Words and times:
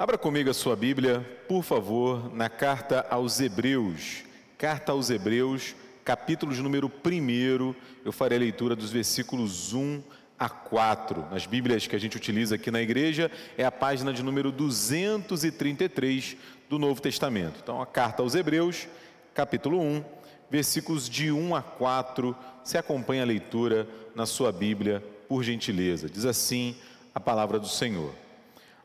Abra 0.00 0.16
comigo 0.16 0.48
a 0.48 0.54
sua 0.54 0.74
Bíblia, 0.74 1.20
por 1.46 1.62
favor, 1.62 2.34
na 2.34 2.48
carta 2.48 3.06
aos 3.10 3.38
Hebreus. 3.38 4.22
Carta 4.56 4.92
aos 4.92 5.10
Hebreus, 5.10 5.76
capítulo 6.02 6.54
de 6.54 6.62
número 6.62 6.90
1. 6.90 7.74
Eu 8.02 8.10
farei 8.10 8.38
a 8.38 8.40
leitura 8.40 8.74
dos 8.74 8.90
versículos 8.90 9.74
1 9.74 10.02
a 10.38 10.48
4. 10.48 11.26
Nas 11.30 11.44
Bíblias 11.44 11.86
que 11.86 11.94
a 11.94 11.98
gente 11.98 12.16
utiliza 12.16 12.54
aqui 12.54 12.70
na 12.70 12.80
igreja, 12.80 13.30
é 13.58 13.64
a 13.66 13.70
página 13.70 14.10
de 14.10 14.22
número 14.22 14.50
233 14.50 16.34
do 16.66 16.78
Novo 16.78 17.02
Testamento. 17.02 17.60
Então, 17.62 17.82
a 17.82 17.84
carta 17.84 18.22
aos 18.22 18.34
Hebreus, 18.34 18.88
capítulo 19.34 19.78
1, 19.78 20.02
versículos 20.50 21.10
de 21.10 21.30
1 21.30 21.54
a 21.54 21.60
4. 21.60 22.34
Se 22.64 22.78
acompanha 22.78 23.22
a 23.22 23.26
leitura 23.26 23.86
na 24.14 24.24
sua 24.24 24.50
Bíblia, 24.50 25.04
por 25.28 25.44
gentileza. 25.44 26.08
Diz 26.08 26.24
assim 26.24 26.74
a 27.14 27.20
palavra 27.20 27.58
do 27.58 27.68
Senhor. 27.68 28.14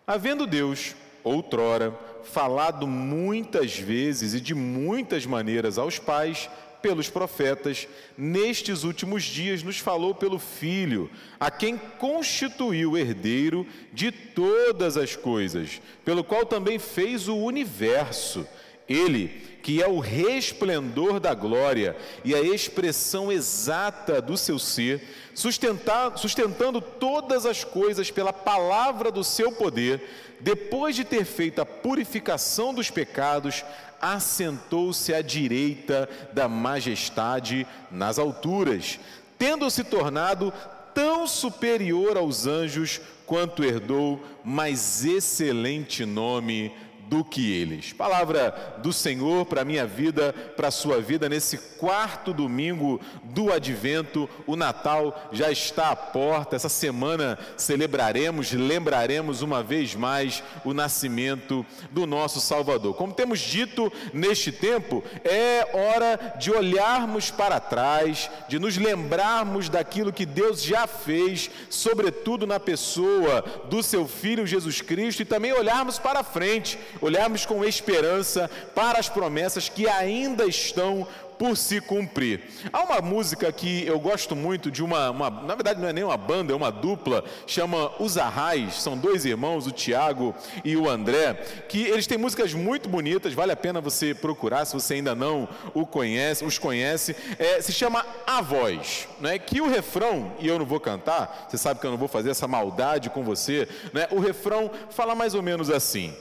Havendo 0.06 0.46
Deus 0.46 0.94
outrora, 1.26 1.94
falado 2.24 2.88
muitas 2.88 3.78
vezes 3.78 4.34
e 4.34 4.40
de 4.40 4.54
muitas 4.54 5.26
maneiras 5.26 5.78
aos 5.78 6.00
pais, 6.00 6.50
pelos 6.82 7.10
profetas, 7.10 7.88
nestes 8.16 8.84
últimos 8.84 9.24
dias 9.24 9.64
nos 9.64 9.80
falou 9.80 10.14
pelo 10.14 10.38
Filho, 10.38 11.10
a 11.40 11.50
quem 11.50 11.78
constituiu 11.98 12.96
herdeiro 12.96 13.66
de 13.92 14.12
todas 14.12 14.96
as 14.96 15.16
coisas, 15.16 15.82
pelo 16.06 16.24
qual 16.24 16.46
também 16.46 16.78
fez 16.78 17.28
o 17.28 17.36
universo. 17.36 18.48
Ele, 18.88 19.28
que 19.64 19.82
é 19.82 19.88
o 19.88 20.00
resplendor 20.00 21.20
da 21.20 21.34
glória 21.34 21.96
e 22.24 22.36
a 22.36 22.42
expressão 22.42 23.32
exata 23.32 24.22
do 24.22 24.38
seu 24.38 24.60
ser, 24.60 25.02
sustentando 25.34 26.80
todas 26.80 27.46
as 27.46 27.64
coisas 27.64 28.12
pela 28.12 28.32
palavra 28.32 29.12
do 29.12 29.24
seu 29.24 29.52
poder, 29.52 30.02
depois 30.40 30.96
de 30.96 31.04
ter 31.04 31.26
feito 31.26 31.62
a 31.62 31.66
purificação 31.66 32.74
dos 32.74 32.92
pecados, 32.92 33.66
assentou-se 34.00 35.14
à 35.14 35.22
direita 35.22 36.08
da 36.32 36.48
majestade 36.48 37.66
nas 37.90 38.20
alturas, 38.20 39.00
tendo 39.38 39.70
se 39.72 39.84
tornado 39.84 40.54
tão 40.94 41.26
superior 41.26 42.18
aos 42.18 42.46
anjos 42.46 43.02
quanto 43.26 43.64
herdou 43.64 44.24
mais 44.44 45.04
excelente 45.04 46.06
nome 46.06 46.72
do 47.08 47.24
que 47.24 47.54
eles. 47.54 47.94
Palavra 47.94 48.78
do 48.82 48.92
Senhor 48.92 49.46
para 49.46 49.62
a 49.62 49.66
minha 49.66 49.86
vida, 49.86 50.34
para 50.56 50.70
a 50.70 50.72
sua 50.72 51.02
vida, 51.02 51.30
nesse 51.30 51.58
quarto 51.58 52.34
domingo 52.34 53.00
do 53.24 53.52
advento. 53.52 54.30
O 54.48 54.56
Natal 54.56 55.30
já 55.32 55.52
está 55.52 55.92
à 55.92 55.96
porta. 55.96 56.56
Essa 56.56 56.70
semana 56.70 57.38
celebraremos, 57.58 58.52
lembraremos 58.52 59.42
uma 59.42 59.62
vez 59.62 59.96
mais 59.96 60.44
o 60.64 60.74
nascimento 60.74 61.66
do 61.92 62.06
nosso 62.06 62.42
Salvador. 62.42 62.96
Como 62.96 63.14
temos 63.14 63.40
dito 63.40 63.92
neste 64.14 64.52
tempo, 64.52 65.04
é 65.24 65.70
hora 65.74 66.36
de 66.40 66.52
olharmos 66.52 67.32
para 67.32 67.60
trás, 67.60 68.30
de 68.48 68.60
nos 68.60 68.78
lembrarmos 68.78 69.70
daquilo 69.70 70.14
que 70.14 70.26
Deus 70.26 70.64
já 70.64 70.88
fez, 70.88 71.50
sobretudo 71.70 72.48
na 72.48 72.60
pessoa 72.60 73.42
do 73.70 73.84
seu 73.84 74.08
Filho 74.08 74.48
Jesus 74.48 74.82
Cristo, 74.82 75.22
e 75.22 75.26
também 75.26 75.54
olharmos 75.54 76.00
para 76.00 76.24
frente 76.24 76.78
olharmos 77.02 77.46
com 77.46 77.64
esperança 77.64 78.50
para 78.74 79.00
as 79.00 79.10
promessas 79.10 79.70
que 79.70 79.88
ainda 79.88 80.46
estão 80.46 81.08
por 81.38 81.56
se 81.56 81.82
cumprir. 81.82 82.42
Há 82.72 82.84
uma 82.84 83.02
música 83.02 83.52
que 83.52 83.86
eu 83.86 84.00
gosto 84.00 84.36
muito 84.36 84.72
de 84.72 84.84
uma, 84.84 85.10
uma, 85.10 85.30
na 85.30 85.56
verdade 85.56 85.80
não 85.80 85.88
é 85.88 85.94
nem 85.94 86.04
uma 86.04 86.18
banda, 86.18 86.54
é 86.54 86.56
uma 86.56 86.72
dupla, 86.72 87.24
chama 87.46 87.92
Os 88.00 88.18
Arrais, 88.18 88.76
são 88.76 88.98
dois 88.98 89.26
irmãos, 89.26 89.68
o 89.68 89.72
Tiago 89.72 90.34
e 90.64 90.76
o 90.76 90.90
André, 90.90 91.34
que 91.68 91.84
eles 91.84 92.08
têm 92.08 92.18
músicas 92.18 92.54
muito 92.54 92.90
bonitas, 92.90 93.34
vale 93.34 93.52
a 93.52 93.56
pena 93.56 93.82
você 93.82 94.14
procurar 94.14 94.66
se 94.66 94.74
você 94.74 94.96
ainda 94.96 95.14
não 95.14 95.48
o 95.74 95.86
conhece, 95.86 96.46
os 96.46 96.58
conhece, 96.58 97.16
é, 97.38 97.62
se 97.62 97.74
chama 97.74 98.06
A 98.26 98.42
Voz, 98.42 99.08
né, 99.20 99.38
que 99.38 99.62
o 99.62 99.70
refrão, 99.70 100.32
e 100.40 100.48
eu 100.48 100.58
não 100.58 100.66
vou 100.66 100.80
cantar, 100.80 101.48
você 101.50 101.58
sabe 101.58 101.80
que 101.80 101.86
eu 101.86 101.92
não 101.92 101.98
vou 101.98 102.08
fazer 102.08 102.30
essa 102.30 102.48
maldade 102.48 103.10
com 103.10 103.24
você, 103.24 103.68
né, 103.94 104.08
o 104.12 104.20
refrão 104.20 104.72
fala 104.90 105.16
mais 105.16 105.34
ou 105.36 105.42
menos 105.42 105.70
assim, 105.70 106.14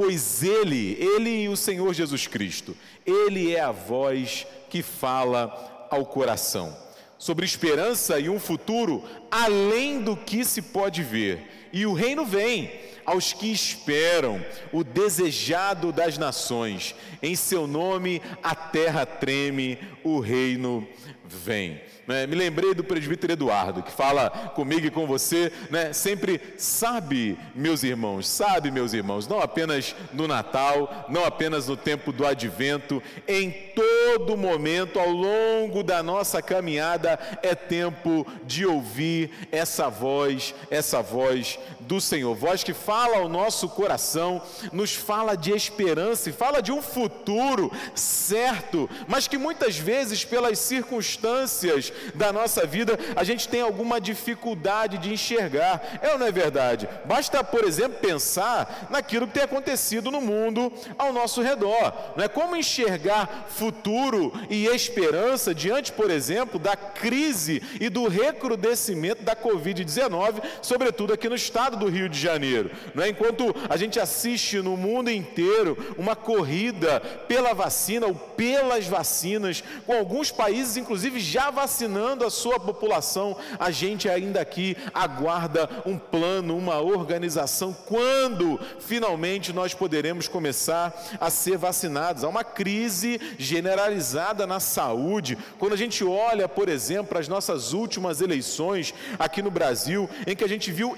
pois 0.00 0.42
Ele, 0.42 0.96
Ele 0.98 1.42
e 1.42 1.48
o 1.50 1.56
Senhor 1.58 1.92
Jesus 1.92 2.26
Cristo, 2.26 2.74
Ele 3.04 3.54
é 3.54 3.60
a 3.60 3.70
voz 3.70 4.46
que 4.70 4.82
fala 4.82 5.88
ao 5.90 6.06
coração, 6.06 6.74
sobre 7.18 7.44
esperança 7.44 8.18
e 8.18 8.26
um 8.30 8.40
futuro 8.40 9.04
além 9.30 10.00
do 10.00 10.16
que 10.16 10.42
se 10.42 10.62
pode 10.62 11.02
ver, 11.02 11.68
e 11.70 11.84
o 11.84 11.92
reino 11.92 12.24
vem 12.24 12.72
aos 13.04 13.34
que 13.34 13.52
esperam 13.52 14.42
o 14.72 14.82
desejado 14.82 15.92
das 15.92 16.16
nações, 16.16 16.94
em 17.22 17.36
seu 17.36 17.66
nome 17.66 18.22
a 18.42 18.54
terra 18.54 19.04
treme, 19.04 19.78
o 20.02 20.18
reino 20.18 20.88
vem. 21.26 21.78
Né? 22.10 22.26
Me 22.26 22.34
lembrei 22.34 22.74
do 22.74 22.82
presbítero 22.82 23.34
Eduardo, 23.34 23.84
que 23.84 23.92
fala 23.92 24.30
comigo 24.56 24.84
e 24.84 24.90
com 24.90 25.06
você, 25.06 25.52
né? 25.70 25.92
sempre 25.92 26.40
sabe, 26.56 27.38
meus 27.54 27.84
irmãos, 27.84 28.28
sabe, 28.28 28.68
meus 28.68 28.92
irmãos, 28.92 29.28
não 29.28 29.40
apenas 29.40 29.94
no 30.12 30.26
Natal, 30.26 31.06
não 31.08 31.24
apenas 31.24 31.68
no 31.68 31.76
tempo 31.76 32.10
do 32.10 32.26
advento, 32.26 33.00
em 33.28 33.52
todo 33.52 34.36
momento, 34.36 34.98
ao 34.98 35.08
longo 35.08 35.84
da 35.84 36.02
nossa 36.02 36.42
caminhada, 36.42 37.16
é 37.44 37.54
tempo 37.54 38.26
de 38.44 38.66
ouvir 38.66 39.30
essa 39.52 39.88
voz, 39.88 40.52
essa 40.68 41.00
voz 41.00 41.60
do 41.90 42.00
Senhor, 42.00 42.36
voz 42.36 42.62
que 42.62 42.72
fala 42.72 43.16
ao 43.16 43.28
nosso 43.28 43.68
coração, 43.68 44.40
nos 44.72 44.94
fala 44.94 45.36
de 45.36 45.50
esperança 45.50 46.30
e 46.30 46.32
fala 46.32 46.62
de 46.62 46.70
um 46.70 46.80
futuro 46.80 47.68
certo, 47.96 48.88
mas 49.08 49.26
que 49.26 49.36
muitas 49.36 49.76
vezes, 49.76 50.24
pelas 50.24 50.60
circunstâncias 50.60 51.92
da 52.14 52.32
nossa 52.32 52.64
vida, 52.64 52.96
a 53.16 53.24
gente 53.24 53.48
tem 53.48 53.60
alguma 53.60 54.00
dificuldade 54.00 54.98
de 54.98 55.12
enxergar. 55.12 55.98
É 56.00 56.12
ou 56.12 56.18
não 56.18 56.28
é 56.28 56.30
verdade? 56.30 56.88
Basta, 57.06 57.42
por 57.42 57.64
exemplo, 57.64 57.98
pensar 57.98 58.86
naquilo 58.88 59.26
que 59.26 59.34
tem 59.34 59.42
acontecido 59.42 60.12
no 60.12 60.20
mundo 60.20 60.72
ao 60.96 61.12
nosso 61.12 61.42
redor. 61.42 61.92
Não 62.14 62.22
é 62.22 62.28
como 62.28 62.54
enxergar 62.54 63.48
futuro 63.48 64.32
e 64.48 64.66
esperança 64.66 65.52
diante, 65.52 65.90
por 65.90 66.08
exemplo, 66.08 66.56
da 66.56 66.76
crise 66.76 67.60
e 67.80 67.88
do 67.88 68.06
recrudescimento 68.06 69.24
da 69.24 69.34
Covid-19, 69.34 70.40
sobretudo 70.62 71.12
aqui 71.12 71.28
no 71.28 71.34
estado 71.34 71.79
do 71.80 71.88
Rio 71.88 72.08
de 72.08 72.18
Janeiro. 72.18 72.70
Não 72.94 73.02
é 73.02 73.08
enquanto 73.08 73.54
a 73.68 73.76
gente 73.76 73.98
assiste 73.98 74.58
no 74.60 74.76
mundo 74.76 75.10
inteiro 75.10 75.76
uma 75.98 76.14
corrida 76.14 77.00
pela 77.26 77.52
vacina 77.52 78.06
ou 78.06 78.14
pelas 78.14 78.86
vacinas, 78.86 79.64
com 79.86 79.92
alguns 79.92 80.30
países 80.30 80.76
inclusive 80.76 81.18
já 81.18 81.50
vacinando 81.50 82.24
a 82.24 82.30
sua 82.30 82.60
população, 82.60 83.36
a 83.58 83.70
gente 83.70 84.08
ainda 84.08 84.40
aqui 84.40 84.76
aguarda 84.94 85.68
um 85.84 85.98
plano, 85.98 86.56
uma 86.56 86.80
organização. 86.80 87.72
Quando 87.72 88.60
finalmente 88.78 89.52
nós 89.52 89.74
poderemos 89.74 90.28
começar 90.28 90.94
a 91.20 91.30
ser 91.30 91.56
vacinados? 91.56 92.24
Há 92.24 92.28
uma 92.28 92.44
crise 92.44 93.20
generalizada 93.38 94.46
na 94.46 94.60
saúde. 94.60 95.38
Quando 95.58 95.72
a 95.72 95.76
gente 95.76 96.04
olha, 96.04 96.48
por 96.48 96.68
exemplo, 96.68 97.18
as 97.18 97.28
nossas 97.28 97.72
últimas 97.72 98.20
eleições 98.20 98.94
aqui 99.18 99.42
no 99.42 99.50
Brasil, 99.50 100.08
em 100.26 100.36
que 100.36 100.44
a 100.44 100.48
gente 100.48 100.70
viu 100.70 100.96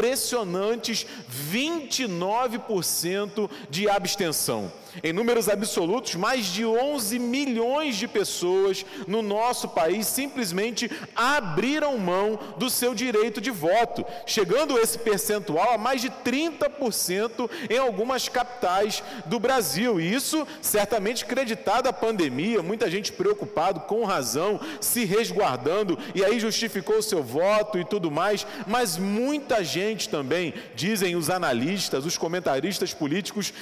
impressionantes 0.00 1.06
29% 1.52 3.50
de 3.68 3.86
abstenção. 3.88 4.72
Em 5.02 5.12
números 5.12 5.48
absolutos, 5.48 6.14
mais 6.14 6.46
de 6.46 6.64
11 6.64 7.18
milhões 7.18 7.96
de 7.96 8.08
pessoas 8.08 8.84
no 9.06 9.22
nosso 9.22 9.68
país 9.68 10.06
simplesmente 10.06 10.90
abriram 11.14 11.96
mão 11.98 12.38
do 12.56 12.68
seu 12.68 12.94
direito 12.94 13.40
de 13.40 13.50
voto, 13.50 14.04
chegando 14.26 14.78
esse 14.78 14.98
percentual 14.98 15.72
a 15.72 15.78
mais 15.78 16.00
de 16.00 16.10
30% 16.10 17.50
em 17.68 17.78
algumas 17.78 18.28
capitais 18.28 19.02
do 19.26 19.38
Brasil. 19.38 20.00
E 20.00 20.12
isso 20.12 20.46
certamente 20.60 21.24
creditado 21.24 21.88
à 21.88 21.92
pandemia, 21.92 22.62
muita 22.62 22.90
gente 22.90 23.12
preocupado 23.12 23.80
com 23.80 24.04
razão, 24.04 24.60
se 24.80 25.04
resguardando 25.04 25.98
e 26.14 26.24
aí 26.24 26.40
justificou 26.40 26.98
o 26.98 27.02
seu 27.02 27.22
voto 27.22 27.78
e 27.78 27.84
tudo 27.84 28.10
mais, 28.10 28.46
mas 28.66 28.96
muita 28.96 29.62
gente 29.62 30.08
também, 30.08 30.54
dizem 30.74 31.16
os 31.16 31.30
analistas, 31.30 32.04
os 32.04 32.18
comentaristas 32.18 32.92
políticos, 32.92 33.52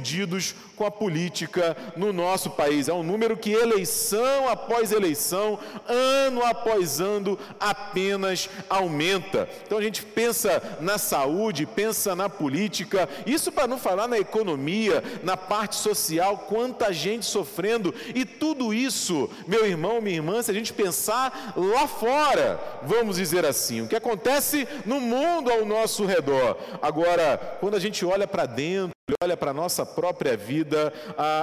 desiludidos 0.00 0.54
com 0.76 0.84
a 0.84 0.90
política 0.90 1.76
no 1.94 2.12
nosso 2.12 2.50
país. 2.50 2.88
É 2.88 2.92
um 2.92 3.02
número 3.02 3.36
que 3.36 3.52
eleição 3.52 4.48
após 4.48 4.92
eleição, 4.92 5.58
ano 5.86 6.42
após 6.44 7.00
ano, 7.00 7.38
apenas 7.58 8.48
aumenta. 8.68 9.48
Então 9.66 9.78
a 9.78 9.82
gente 9.82 10.02
pensa 10.02 10.78
na 10.80 10.96
saúde, 10.96 11.66
pensa 11.66 12.16
na 12.16 12.28
política, 12.28 13.08
isso 13.26 13.52
para 13.52 13.66
não 13.68 13.78
falar 13.78 14.08
na 14.08 14.18
economia, 14.18 15.04
na 15.22 15.36
parte 15.36 15.76
social, 15.76 16.46
quanta 16.48 16.92
gente 16.92 17.26
sofrendo, 17.26 17.94
e 18.14 18.24
tudo 18.24 18.72
isso, 18.72 19.28
meu 19.46 19.66
irmão, 19.66 20.00
minha 20.00 20.16
irmã, 20.16 20.42
se 20.42 20.50
a 20.50 20.54
gente 20.54 20.72
pensar 20.72 21.52
lá 21.56 21.86
fora, 21.86 22.58
vamos 22.82 23.16
dizer 23.16 23.44
assim, 23.44 23.82
o 23.82 23.88
que 23.88 23.96
acontece 23.96 24.66
no 24.86 24.98
mundo 24.98 25.50
ao 25.50 25.66
nosso 25.66 26.06
redor. 26.06 26.56
Agora, 26.80 27.58
quando 27.60 27.74
a 27.74 27.80
gente 27.80 28.04
olha 28.04 28.26
para 28.26 28.46
dentro, 28.46 28.99
olha 29.22 29.36
para 29.36 29.50
a 29.50 29.54
nossa 29.54 29.84
própria 29.86 30.36
vida, 30.36 30.92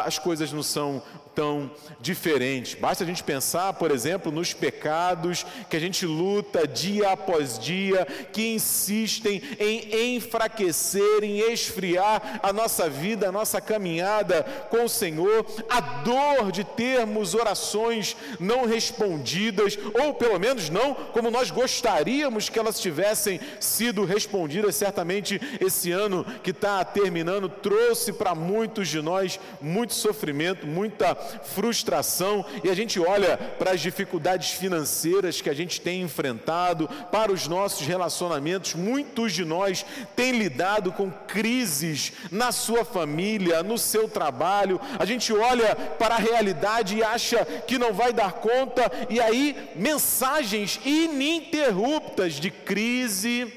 as 0.06 0.20
coisas 0.20 0.52
não 0.52 0.64
são 0.64 1.02
tão 1.38 1.70
diferentes. 2.02 2.74
Basta 2.74 3.04
a 3.04 3.08
gente 3.08 3.24
pensar, 3.24 3.72
por 3.74 3.92
exemplo, 3.92 4.32
nos 4.32 4.56
pecados 4.56 5.46
que 5.70 5.78
a 5.78 5.80
gente 5.80 6.04
luta 6.04 6.68
dia 6.68 7.12
após 7.12 7.60
dia, 7.60 8.08
que 8.34 8.56
insistem 8.56 9.40
em 9.60 10.16
enfraquecer, 10.16 11.24
em 11.24 11.38
esfriar 11.52 12.40
a 12.42 12.52
nossa 12.52 12.90
vida, 12.90 13.30
a 13.30 13.32
nossa 13.32 13.62
caminhada 13.62 14.42
com 14.72 14.86
o 14.86 14.90
Senhor, 14.90 15.46
a 15.70 15.80
dor 15.80 16.52
de 16.52 16.64
termos 16.64 17.36
orações 17.36 18.18
não 18.40 18.66
respondidas, 18.66 19.78
ou 19.94 20.16
pelo 20.16 20.40
menos 20.40 20.72
não 20.72 20.96
como 20.96 21.30
nós 21.30 21.52
gostaríamos 21.52 22.50
que 22.50 22.58
elas 22.58 22.80
tivessem 22.80 23.40
sido 23.60 24.06
respondidas. 24.06 24.76
Certamente 24.76 25.40
esse 25.62 25.92
ano 25.92 26.26
que 26.42 26.50
está 26.50 26.84
terminando 26.84 27.48
trouxe 27.62 28.14
para 28.14 28.34
muitos 28.36 28.88
de 28.88 29.02
nós 29.02 29.40
muito 29.62 29.94
sofrimento, 29.94 30.66
muita 30.66 31.16
frustração, 31.16 32.46
e 32.64 32.70
a 32.70 32.76
gente 32.76 33.00
olha 33.00 33.38
para 33.38 33.72
as 33.72 33.82
dificuldades 33.82 34.52
financeiras 34.52 35.42
que 35.42 35.50
a 35.50 35.54
gente 35.54 35.82
tem 35.82 36.02
enfrentado, 36.02 36.90
para 37.12 37.32
os 37.32 37.48
nossos 37.48 37.86
relacionamentos, 37.86 38.74
muitos 38.74 39.34
de 39.34 39.44
nós 39.46 39.86
têm 40.16 40.32
lidado 40.38 40.92
com 40.92 41.12
crises 41.12 42.14
na 42.32 42.52
sua 42.52 42.86
família, 42.86 43.64
no 43.64 43.78
seu 43.78 44.08
trabalho, 44.08 44.80
a 44.98 45.06
gente 45.06 45.34
olha 45.34 45.76
para 45.76 46.16
a 46.16 46.20
realidade 46.20 46.96
e 46.96 47.04
acha 47.04 47.46
que 47.46 47.78
não 47.78 47.94
vai 47.94 48.14
dar 48.14 48.34
conta, 48.34 48.92
e 49.10 49.20
aí 49.20 49.56
mensagens 49.76 50.80
ininterruptas 50.86 52.34
de 52.34 52.52
crise, 52.52 53.52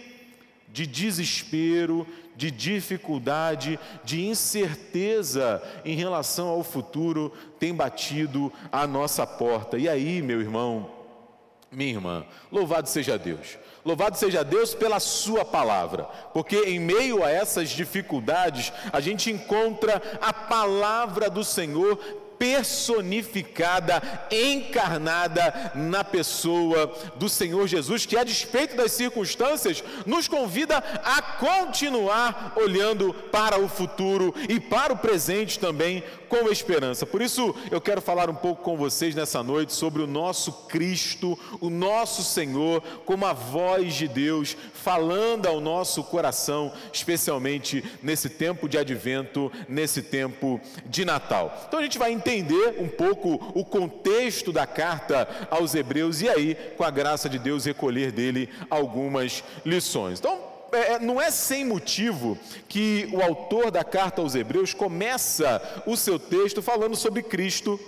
de 0.73 0.87
desespero, 0.87 2.07
de 2.37 2.51
dificuldade, 2.51 3.79
de 4.05 4.25
incerteza 4.27 5.63
em 5.85 5.95
relação 5.95 6.49
ao 6.49 6.63
futuro 6.63 7.33
tem 7.59 7.75
batido 7.75 8.53
à 8.73 8.87
nossa 8.87 9.27
porta. 9.27 9.79
E 9.79 9.89
aí, 9.89 10.23
meu 10.23 10.41
irmão, 10.41 10.91
minha 11.71 11.91
irmã, 11.91 12.25
louvado 12.51 12.89
seja 12.89 13.19
Deus. 13.19 13.59
Louvado 13.85 14.17
seja 14.17 14.43
Deus 14.43 14.75
pela 14.75 15.01
Sua 15.01 15.45
palavra, 15.45 16.05
porque 16.35 16.57
em 16.57 16.79
meio 16.79 17.25
a 17.25 17.31
essas 17.31 17.71
dificuldades, 17.71 18.73
a 18.93 19.01
gente 19.01 19.31
encontra 19.31 20.03
a 20.21 20.33
palavra 20.33 21.31
do 21.31 21.45
Senhor 21.45 21.99
personificada, 22.41 24.03
encarnada 24.31 25.73
na 25.75 26.03
pessoa 26.03 26.91
do 27.17 27.29
Senhor 27.29 27.69
Jesus, 27.69 28.07
que 28.07 28.17
a 28.17 28.25
despeito 28.25 28.75
das 28.75 28.93
circunstâncias, 28.93 29.85
nos 30.07 30.27
convida 30.27 30.79
a 31.05 31.21
continuar 31.21 32.55
olhando 32.57 33.13
para 33.13 33.61
o 33.61 33.69
futuro 33.69 34.35
e 34.49 34.59
para 34.59 34.91
o 34.91 34.97
presente 34.97 35.59
também 35.59 36.03
com 36.31 36.49
esperança. 36.49 37.05
Por 37.05 37.21
isso, 37.21 37.55
eu 37.71 37.81
quero 37.81 38.01
falar 38.01 38.31
um 38.31 38.35
pouco 38.35 38.63
com 38.63 38.75
vocês 38.75 39.15
nessa 39.15 39.43
noite 39.43 39.75
sobre 39.75 40.01
o 40.01 40.07
nosso 40.07 40.51
Cristo, 40.67 41.39
o 41.61 41.69
nosso 41.69 42.23
Senhor, 42.25 42.83
como 43.05 43.27
a 43.27 43.35
voz 43.35 43.93
de 43.95 44.09
Deus 44.09 44.57
falando 44.73 45.45
ao 45.45 45.61
nosso 45.61 46.03
coração, 46.05 46.73
especialmente 46.91 47.85
nesse 48.03 48.31
tempo 48.31 48.67
de 48.67 48.79
advento, 48.79 49.53
nesse 49.69 50.01
tempo 50.01 50.59
de 50.87 51.05
Natal. 51.05 51.67
Então 51.69 51.79
a 51.79 51.83
gente 51.83 51.99
vai 51.99 52.13
entender 52.13 52.30
entender 52.31 52.77
um 52.79 52.89
pouco 52.89 53.35
o 53.55 53.65
contexto 53.65 54.53
da 54.53 54.67
carta 54.67 55.49
aos 55.51 55.75
Hebreus 55.75 56.21
e 56.21 56.29
aí, 56.29 56.55
com 56.77 56.85
a 56.85 56.91
graça 56.91 57.29
de 57.29 57.39
Deus, 57.39 57.65
recolher 57.65 58.13
dele 58.13 58.49
algumas 58.71 59.43
lições. 59.65 60.21
Então, 60.21 60.39
é, 60.73 60.93
é, 60.93 60.99
não 61.01 61.21
é 61.21 61.31
sem 61.31 61.65
motivo 61.65 62.39
que 62.69 63.09
o 63.13 63.21
autor 63.21 63.71
da 63.71 63.83
carta 63.83 64.23
aos 64.23 64.35
Hebreus 64.35 64.73
começa 64.73 65.83
o 65.87 65.97
seu 65.97 66.19
texto 66.19 66.63
falando 66.63 66.95
sobre 66.95 67.23
Cristo, 67.23 67.81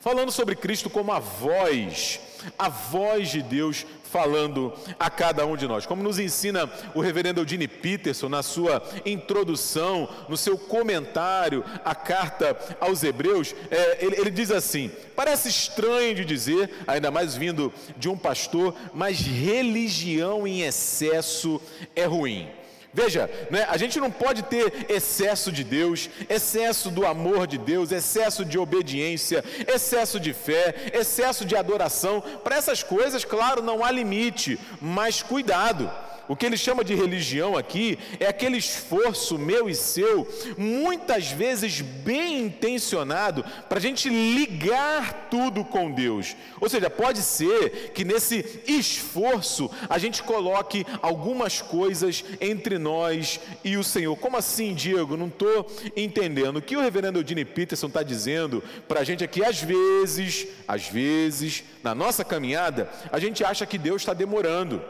falando 0.00 0.32
sobre 0.32 0.56
Cristo 0.56 0.88
como 0.88 1.12
a 1.12 1.18
voz, 1.18 2.20
a 2.58 2.70
voz 2.70 3.28
de 3.28 3.42
Deus 3.42 3.84
falando 4.14 4.72
a 4.96 5.10
cada 5.10 5.44
um 5.44 5.56
de 5.56 5.66
nós. 5.66 5.86
Como 5.86 6.00
nos 6.00 6.20
ensina 6.20 6.70
o 6.94 7.00
reverendo 7.00 7.40
Eugene 7.40 7.66
Peterson 7.66 8.28
na 8.28 8.44
sua 8.44 8.80
introdução, 9.04 10.08
no 10.28 10.36
seu 10.36 10.56
comentário 10.56 11.64
à 11.84 11.96
carta 11.96 12.56
aos 12.78 13.02
Hebreus, 13.02 13.52
é, 13.72 14.04
ele, 14.04 14.14
ele 14.20 14.30
diz 14.30 14.52
assim: 14.52 14.88
parece 15.16 15.48
estranho 15.48 16.14
de 16.14 16.24
dizer, 16.24 16.70
ainda 16.86 17.10
mais 17.10 17.34
vindo 17.34 17.72
de 17.96 18.08
um 18.08 18.16
pastor, 18.16 18.72
mas 18.94 19.18
religião 19.18 20.46
em 20.46 20.62
excesso 20.62 21.60
é 21.96 22.04
ruim. 22.04 22.48
Veja, 22.94 23.28
né, 23.50 23.66
a 23.68 23.76
gente 23.76 23.98
não 23.98 24.08
pode 24.08 24.44
ter 24.44 24.86
excesso 24.88 25.50
de 25.50 25.64
Deus, 25.64 26.08
excesso 26.28 26.92
do 26.92 27.04
amor 27.04 27.44
de 27.44 27.58
Deus, 27.58 27.90
excesso 27.90 28.44
de 28.44 28.56
obediência, 28.56 29.44
excesso 29.66 30.20
de 30.20 30.32
fé, 30.32 30.92
excesso 30.94 31.44
de 31.44 31.56
adoração. 31.56 32.20
Para 32.20 32.54
essas 32.54 32.84
coisas, 32.84 33.24
claro, 33.24 33.60
não 33.60 33.84
há 33.84 33.90
limite, 33.90 34.60
mas 34.80 35.20
cuidado. 35.20 35.90
O 36.28 36.34
que 36.34 36.46
ele 36.46 36.56
chama 36.56 36.82
de 36.82 36.94
religião 36.94 37.56
aqui 37.56 37.98
é 38.18 38.26
aquele 38.26 38.56
esforço 38.56 39.38
meu 39.38 39.68
e 39.68 39.74
seu, 39.74 40.26
muitas 40.56 41.30
vezes 41.30 41.80
bem 41.80 42.46
intencionado, 42.46 43.44
para 43.68 43.78
a 43.78 43.80
gente 43.80 44.08
ligar 44.08 45.28
tudo 45.30 45.64
com 45.64 45.90
Deus. 45.90 46.34
Ou 46.60 46.68
seja, 46.68 46.88
pode 46.88 47.20
ser 47.20 47.92
que 47.94 48.04
nesse 48.04 48.62
esforço 48.66 49.70
a 49.88 49.98
gente 49.98 50.22
coloque 50.22 50.86
algumas 51.02 51.60
coisas 51.60 52.24
entre 52.40 52.78
nós 52.78 53.40
e 53.62 53.76
o 53.76 53.84
Senhor. 53.84 54.16
Como 54.16 54.36
assim, 54.36 54.74
Diego? 54.74 55.16
Não 55.16 55.28
estou 55.28 55.70
entendendo. 55.96 56.56
O 56.56 56.62
que 56.62 56.76
o 56.76 56.80
reverendo 56.80 57.18
Eudine 57.18 57.44
Peterson 57.44 57.88
está 57.88 58.02
dizendo 58.02 58.62
para 58.88 59.00
a 59.00 59.04
gente 59.04 59.22
aqui, 59.22 59.44
às 59.44 59.60
vezes, 59.60 60.46
às 60.66 60.88
vezes, 60.88 61.64
na 61.82 61.94
nossa 61.94 62.24
caminhada, 62.24 62.90
a 63.12 63.18
gente 63.18 63.44
acha 63.44 63.66
que 63.66 63.78
Deus 63.78 64.02
está 64.02 64.14
demorando. 64.14 64.82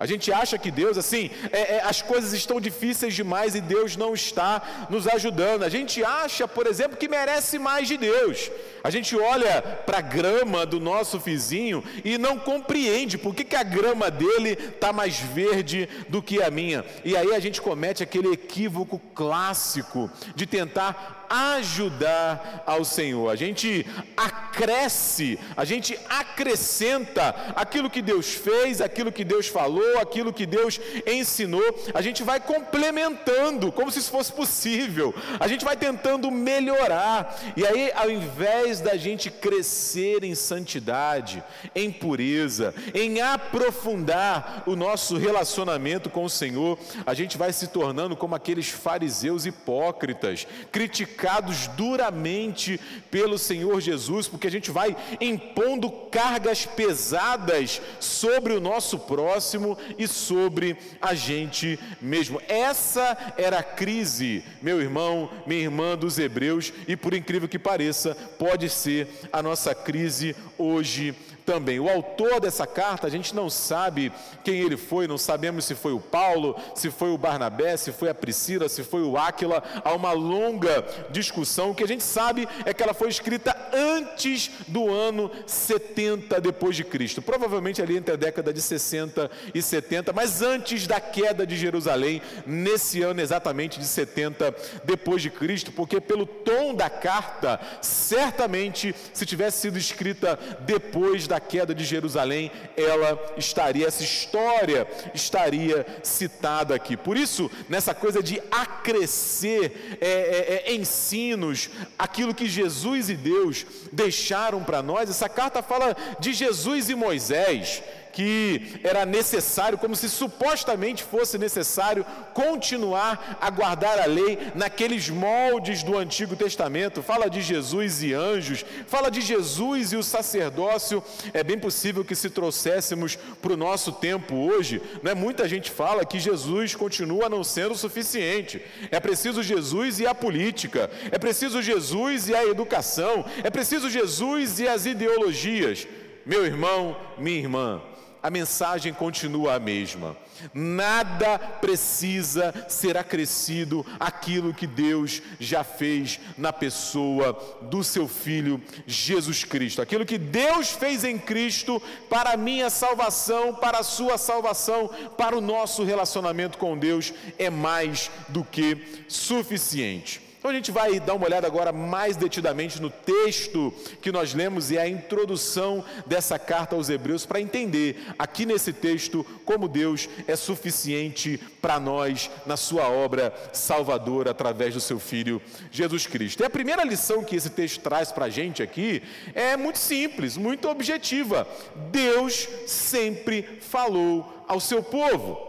A 0.00 0.06
gente 0.06 0.32
acha 0.32 0.56
que 0.56 0.70
Deus, 0.70 0.96
assim, 0.96 1.28
é, 1.50 1.76
é, 1.76 1.82
as 1.82 2.00
coisas 2.00 2.32
estão 2.32 2.60
difíceis 2.60 3.14
demais 3.14 3.56
e 3.56 3.60
Deus 3.60 3.96
não 3.96 4.14
está 4.14 4.86
nos 4.88 5.08
ajudando. 5.08 5.64
A 5.64 5.68
gente 5.68 6.04
acha, 6.04 6.46
por 6.46 6.68
exemplo, 6.68 6.96
que 6.96 7.08
merece 7.08 7.58
mais 7.58 7.88
de 7.88 7.96
Deus. 7.96 8.48
A 8.84 8.90
gente 8.90 9.16
olha 9.16 9.60
para 9.60 9.98
a 9.98 10.02
grama 10.02 10.64
do 10.64 10.78
nosso 10.78 11.18
vizinho 11.18 11.82
e 12.04 12.16
não 12.16 12.38
compreende 12.38 13.18
por 13.18 13.34
que, 13.34 13.42
que 13.42 13.56
a 13.56 13.64
grama 13.64 14.08
dele 14.08 14.50
está 14.50 14.92
mais 14.92 15.18
verde 15.18 15.88
do 16.08 16.22
que 16.22 16.40
a 16.40 16.50
minha. 16.50 16.84
E 17.04 17.16
aí 17.16 17.34
a 17.34 17.40
gente 17.40 17.60
comete 17.60 18.00
aquele 18.00 18.32
equívoco 18.32 19.00
clássico 19.16 20.08
de 20.36 20.46
tentar 20.46 21.17
ajudar 21.28 22.62
ao 22.66 22.84
Senhor. 22.84 23.28
A 23.30 23.36
gente 23.36 23.86
acresce, 24.16 25.38
a 25.56 25.64
gente 25.64 25.98
acrescenta 26.08 27.52
aquilo 27.54 27.90
que 27.90 28.00
Deus 28.00 28.32
fez, 28.32 28.80
aquilo 28.80 29.12
que 29.12 29.24
Deus 29.24 29.46
falou, 29.46 29.98
aquilo 29.98 30.32
que 30.32 30.46
Deus 30.46 30.80
ensinou. 31.06 31.62
A 31.92 32.00
gente 32.00 32.22
vai 32.22 32.40
complementando, 32.40 33.70
como 33.70 33.90
se 33.90 33.98
isso 33.98 34.10
fosse 34.10 34.32
possível. 34.32 35.14
A 35.38 35.46
gente 35.46 35.64
vai 35.64 35.76
tentando 35.76 36.30
melhorar. 36.30 37.38
E 37.56 37.66
aí, 37.66 37.92
ao 37.94 38.10
invés 38.10 38.80
da 38.80 38.96
gente 38.96 39.30
crescer 39.30 40.24
em 40.24 40.34
santidade, 40.34 41.42
em 41.74 41.90
pureza, 41.90 42.74
em 42.94 43.20
aprofundar 43.20 44.62
o 44.66 44.74
nosso 44.74 45.16
relacionamento 45.16 46.08
com 46.08 46.24
o 46.24 46.30
Senhor, 46.30 46.78
a 47.04 47.14
gente 47.14 47.36
vai 47.36 47.52
se 47.52 47.68
tornando 47.68 48.16
como 48.16 48.34
aqueles 48.34 48.68
fariseus 48.68 49.46
hipócritas, 49.46 50.46
criticando 50.72 51.17
criticados 51.18 51.66
duramente 51.76 52.80
pelo 53.10 53.36
Senhor 53.36 53.80
Jesus, 53.80 54.28
porque 54.28 54.46
a 54.46 54.50
gente 54.50 54.70
vai 54.70 54.96
impondo 55.20 55.90
cargas 55.90 56.64
pesadas 56.64 57.82
sobre 57.98 58.52
o 58.52 58.60
nosso 58.60 59.00
próximo 59.00 59.76
e 59.98 60.06
sobre 60.06 60.76
a 61.02 61.14
gente 61.14 61.78
mesmo. 62.00 62.40
Essa 62.46 63.34
era 63.36 63.58
a 63.58 63.62
crise, 63.62 64.44
meu 64.62 64.80
irmão, 64.80 65.28
minha 65.44 65.62
irmã 65.62 65.96
dos 65.96 66.18
Hebreus, 66.18 66.72
e 66.86 66.96
por 66.96 67.12
incrível 67.12 67.48
que 67.48 67.58
pareça, 67.58 68.14
pode 68.38 68.68
ser 68.70 69.08
a 69.32 69.42
nossa 69.42 69.74
crise 69.74 70.36
hoje 70.56 71.14
também. 71.48 71.80
O 71.80 71.88
autor 71.88 72.40
dessa 72.40 72.66
carta, 72.66 73.06
a 73.06 73.10
gente 73.10 73.34
não 73.34 73.48
sabe 73.48 74.12
quem 74.44 74.60
ele 74.60 74.76
foi, 74.76 75.08
não 75.08 75.16
sabemos 75.16 75.64
se 75.64 75.74
foi 75.74 75.94
o 75.94 76.00
Paulo, 76.00 76.54
se 76.74 76.90
foi 76.90 77.10
o 77.10 77.16
Barnabé, 77.16 77.74
se 77.78 77.90
foi 77.90 78.10
a 78.10 78.14
Priscila, 78.14 78.68
se 78.68 78.84
foi 78.84 79.00
o 79.00 79.16
Áquila. 79.16 79.62
Há 79.82 79.94
uma 79.94 80.12
longa 80.12 80.84
discussão. 81.10 81.70
O 81.70 81.74
que 81.74 81.82
a 81.82 81.88
gente 81.88 82.04
sabe 82.04 82.46
é 82.66 82.74
que 82.74 82.82
ela 82.82 82.92
foi 82.92 83.08
escrita 83.08 83.56
antes 83.72 84.50
do 84.68 84.92
ano 84.92 85.30
70 85.46 86.38
depois 86.38 86.76
de 86.76 86.84
Cristo, 86.84 87.22
provavelmente 87.22 87.80
ali 87.80 87.96
entre 87.96 88.12
a 88.12 88.16
década 88.16 88.52
de 88.52 88.60
60 88.60 89.30
e 89.54 89.62
70, 89.62 90.12
mas 90.12 90.42
antes 90.42 90.86
da 90.86 91.00
queda 91.00 91.46
de 91.46 91.56
Jerusalém, 91.56 92.20
nesse 92.46 93.00
ano 93.00 93.22
exatamente 93.22 93.80
de 93.80 93.86
70 93.86 94.54
depois 94.84 95.22
de 95.22 95.30
Cristo, 95.30 95.72
porque 95.72 95.98
pelo 95.98 96.26
tom 96.26 96.74
da 96.74 96.90
carta, 96.90 97.58
certamente 97.80 98.94
se 99.14 99.24
tivesse 99.24 99.62
sido 99.62 99.78
escrita 99.78 100.38
depois 100.66 101.26
da 101.26 101.37
queda 101.40 101.74
de 101.74 101.84
Jerusalém, 101.84 102.50
ela 102.76 103.18
estaria 103.36 103.86
essa 103.86 104.02
história 104.02 104.86
estaria 105.14 105.86
citada 106.02 106.74
aqui. 106.74 106.96
Por 106.96 107.16
isso, 107.16 107.50
nessa 107.68 107.94
coisa 107.94 108.22
de 108.22 108.40
acrescer 108.50 109.98
é, 110.00 110.08
é, 110.08 110.70
é, 110.70 110.74
ensinos, 110.74 111.70
aquilo 111.98 112.34
que 112.34 112.46
Jesus 112.46 113.10
e 113.10 113.14
Deus 113.14 113.66
deixaram 113.92 114.62
para 114.62 114.82
nós, 114.82 115.10
essa 115.10 115.28
carta 115.28 115.62
fala 115.62 115.96
de 116.20 116.32
Jesus 116.32 116.88
e 116.88 116.94
Moisés 116.94 117.82
que 118.12 118.80
era 118.82 119.04
necessário, 119.04 119.78
como 119.78 119.94
se 119.94 120.08
supostamente 120.08 121.04
fosse 121.04 121.38
necessário, 121.38 122.04
continuar 122.34 123.38
a 123.40 123.50
guardar 123.50 123.98
a 123.98 124.06
lei 124.06 124.38
naqueles 124.54 125.08
moldes 125.08 125.82
do 125.82 125.96
Antigo 125.96 126.36
Testamento. 126.36 127.02
Fala 127.02 127.28
de 127.28 127.40
Jesus 127.40 128.02
e 128.02 128.12
anjos, 128.12 128.64
fala 128.86 129.10
de 129.10 129.20
Jesus 129.20 129.92
e 129.92 129.96
o 129.96 130.02
sacerdócio. 130.02 131.02
É 131.32 131.42
bem 131.42 131.58
possível 131.58 132.04
que 132.04 132.14
se 132.14 132.30
trouxéssemos 132.30 133.16
para 133.40 133.52
o 133.52 133.56
nosso 133.56 133.92
tempo 133.92 134.34
hoje, 134.34 134.80
né, 135.02 135.14
muita 135.14 135.48
gente 135.48 135.70
fala 135.70 136.04
que 136.04 136.18
Jesus 136.18 136.74
continua 136.74 137.28
não 137.28 137.44
sendo 137.44 137.74
suficiente. 137.74 138.62
É 138.90 139.00
preciso 139.00 139.42
Jesus 139.42 140.00
e 140.00 140.06
a 140.06 140.14
política, 140.14 140.90
é 141.10 141.18
preciso 141.18 141.62
Jesus 141.62 142.28
e 142.28 142.34
a 142.34 142.44
educação, 142.44 143.24
é 143.42 143.50
preciso 143.50 143.90
Jesus 143.90 144.60
e 144.60 144.68
as 144.68 144.86
ideologias. 144.86 145.86
Meu 146.24 146.44
irmão, 146.44 146.96
minha 147.16 147.38
irmã, 147.38 147.82
a 148.22 148.30
mensagem 148.30 148.92
continua 148.92 149.54
a 149.54 149.60
mesma. 149.60 150.16
Nada 150.54 151.38
precisa 151.38 152.54
ser 152.68 152.96
acrescido 152.96 153.84
àquilo 153.98 154.54
que 154.54 154.66
Deus 154.66 155.20
já 155.40 155.64
fez 155.64 156.20
na 156.36 156.52
pessoa 156.52 157.32
do 157.62 157.82
seu 157.82 158.06
Filho 158.06 158.62
Jesus 158.86 159.44
Cristo. 159.44 159.82
Aquilo 159.82 160.06
que 160.06 160.18
Deus 160.18 160.70
fez 160.70 161.04
em 161.04 161.18
Cristo 161.18 161.82
para 162.08 162.32
a 162.32 162.36
minha 162.36 162.70
salvação, 162.70 163.54
para 163.54 163.78
a 163.78 163.82
sua 163.82 164.16
salvação, 164.16 164.88
para 165.16 165.36
o 165.36 165.40
nosso 165.40 165.82
relacionamento 165.82 166.58
com 166.58 166.78
Deus 166.78 167.12
é 167.38 167.50
mais 167.50 168.10
do 168.28 168.44
que 168.44 169.04
suficiente. 169.08 170.27
Então 170.38 170.52
a 170.52 170.54
gente 170.54 170.70
vai 170.70 171.00
dar 171.00 171.14
uma 171.14 171.26
olhada 171.26 171.48
agora 171.48 171.72
mais 171.72 172.16
detidamente 172.16 172.80
no 172.80 172.88
texto 172.88 173.74
que 174.00 174.12
nós 174.12 174.34
lemos 174.34 174.70
e 174.70 174.78
a 174.78 174.88
introdução 174.88 175.84
dessa 176.06 176.38
carta 176.38 176.76
aos 176.76 176.88
Hebreus 176.88 177.26
para 177.26 177.40
entender 177.40 178.00
aqui 178.16 178.46
nesse 178.46 178.72
texto 178.72 179.26
como 179.44 179.66
Deus 179.66 180.08
é 180.28 180.36
suficiente 180.36 181.40
para 181.60 181.80
nós 181.80 182.30
na 182.46 182.56
sua 182.56 182.88
obra 182.88 183.34
salvadora 183.52 184.30
através 184.30 184.74
do 184.74 184.80
seu 184.80 185.00
Filho 185.00 185.42
Jesus 185.72 186.06
Cristo. 186.06 186.40
E 186.40 186.46
a 186.46 186.50
primeira 186.50 186.84
lição 186.84 187.24
que 187.24 187.34
esse 187.34 187.50
texto 187.50 187.80
traz 187.80 188.12
para 188.12 188.26
a 188.26 188.30
gente 188.30 188.62
aqui 188.62 189.02
é 189.34 189.56
muito 189.56 189.78
simples, 189.78 190.36
muito 190.36 190.68
objetiva. 190.68 191.48
Deus 191.90 192.48
sempre 192.64 193.42
falou 193.60 194.44
ao 194.46 194.60
seu 194.60 194.84
povo. 194.84 195.47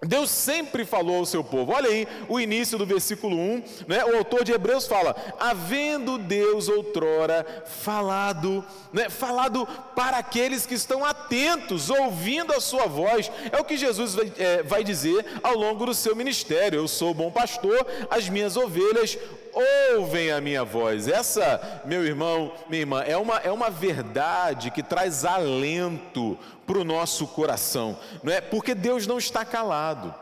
Deus 0.00 0.30
sempre 0.30 0.84
falou 0.84 1.16
ao 1.16 1.26
seu 1.26 1.42
povo. 1.42 1.72
Olha 1.72 1.90
aí 1.90 2.06
o 2.28 2.38
início 2.38 2.78
do 2.78 2.86
versículo 2.86 3.36
1, 3.36 3.62
né? 3.88 4.04
o 4.04 4.16
autor 4.16 4.44
de 4.44 4.52
Hebreus 4.52 4.86
fala: 4.86 5.16
havendo 5.40 6.18
Deus 6.18 6.68
outrora 6.68 7.44
falado, 7.66 8.64
né? 8.92 9.10
falado 9.10 9.66
para 9.96 10.18
aqueles 10.18 10.64
que 10.64 10.74
estão 10.74 11.04
atentos, 11.04 11.90
ouvindo 11.90 12.52
a 12.52 12.60
sua 12.60 12.86
voz. 12.86 13.30
É 13.50 13.60
o 13.60 13.64
que 13.64 13.76
Jesus 13.76 14.14
vai, 14.14 14.32
é, 14.38 14.62
vai 14.62 14.84
dizer 14.84 15.24
ao 15.42 15.56
longo 15.56 15.84
do 15.84 15.94
seu 15.94 16.14
ministério: 16.14 16.78
Eu 16.78 16.86
sou 16.86 17.12
bom 17.12 17.30
pastor, 17.30 17.84
as 18.08 18.28
minhas 18.28 18.56
ovelhas 18.56 19.18
ouvem 19.52 20.30
a 20.30 20.40
minha 20.40 20.64
voz. 20.64 21.08
Essa, 21.08 21.82
meu 21.84 22.04
irmão, 22.04 22.52
minha 22.68 22.82
irmã, 22.82 23.02
é 23.02 23.16
uma, 23.16 23.38
é 23.38 23.50
uma 23.50 23.70
verdade 23.70 24.70
que 24.70 24.82
traz 24.82 25.24
alento 25.24 26.38
para 26.66 26.78
o 26.78 26.84
nosso 26.84 27.26
coração, 27.26 27.98
não 28.22 28.32
é? 28.32 28.40
Porque 28.40 28.74
Deus 28.74 29.06
não 29.06 29.18
está 29.18 29.44
calado. 29.44 30.14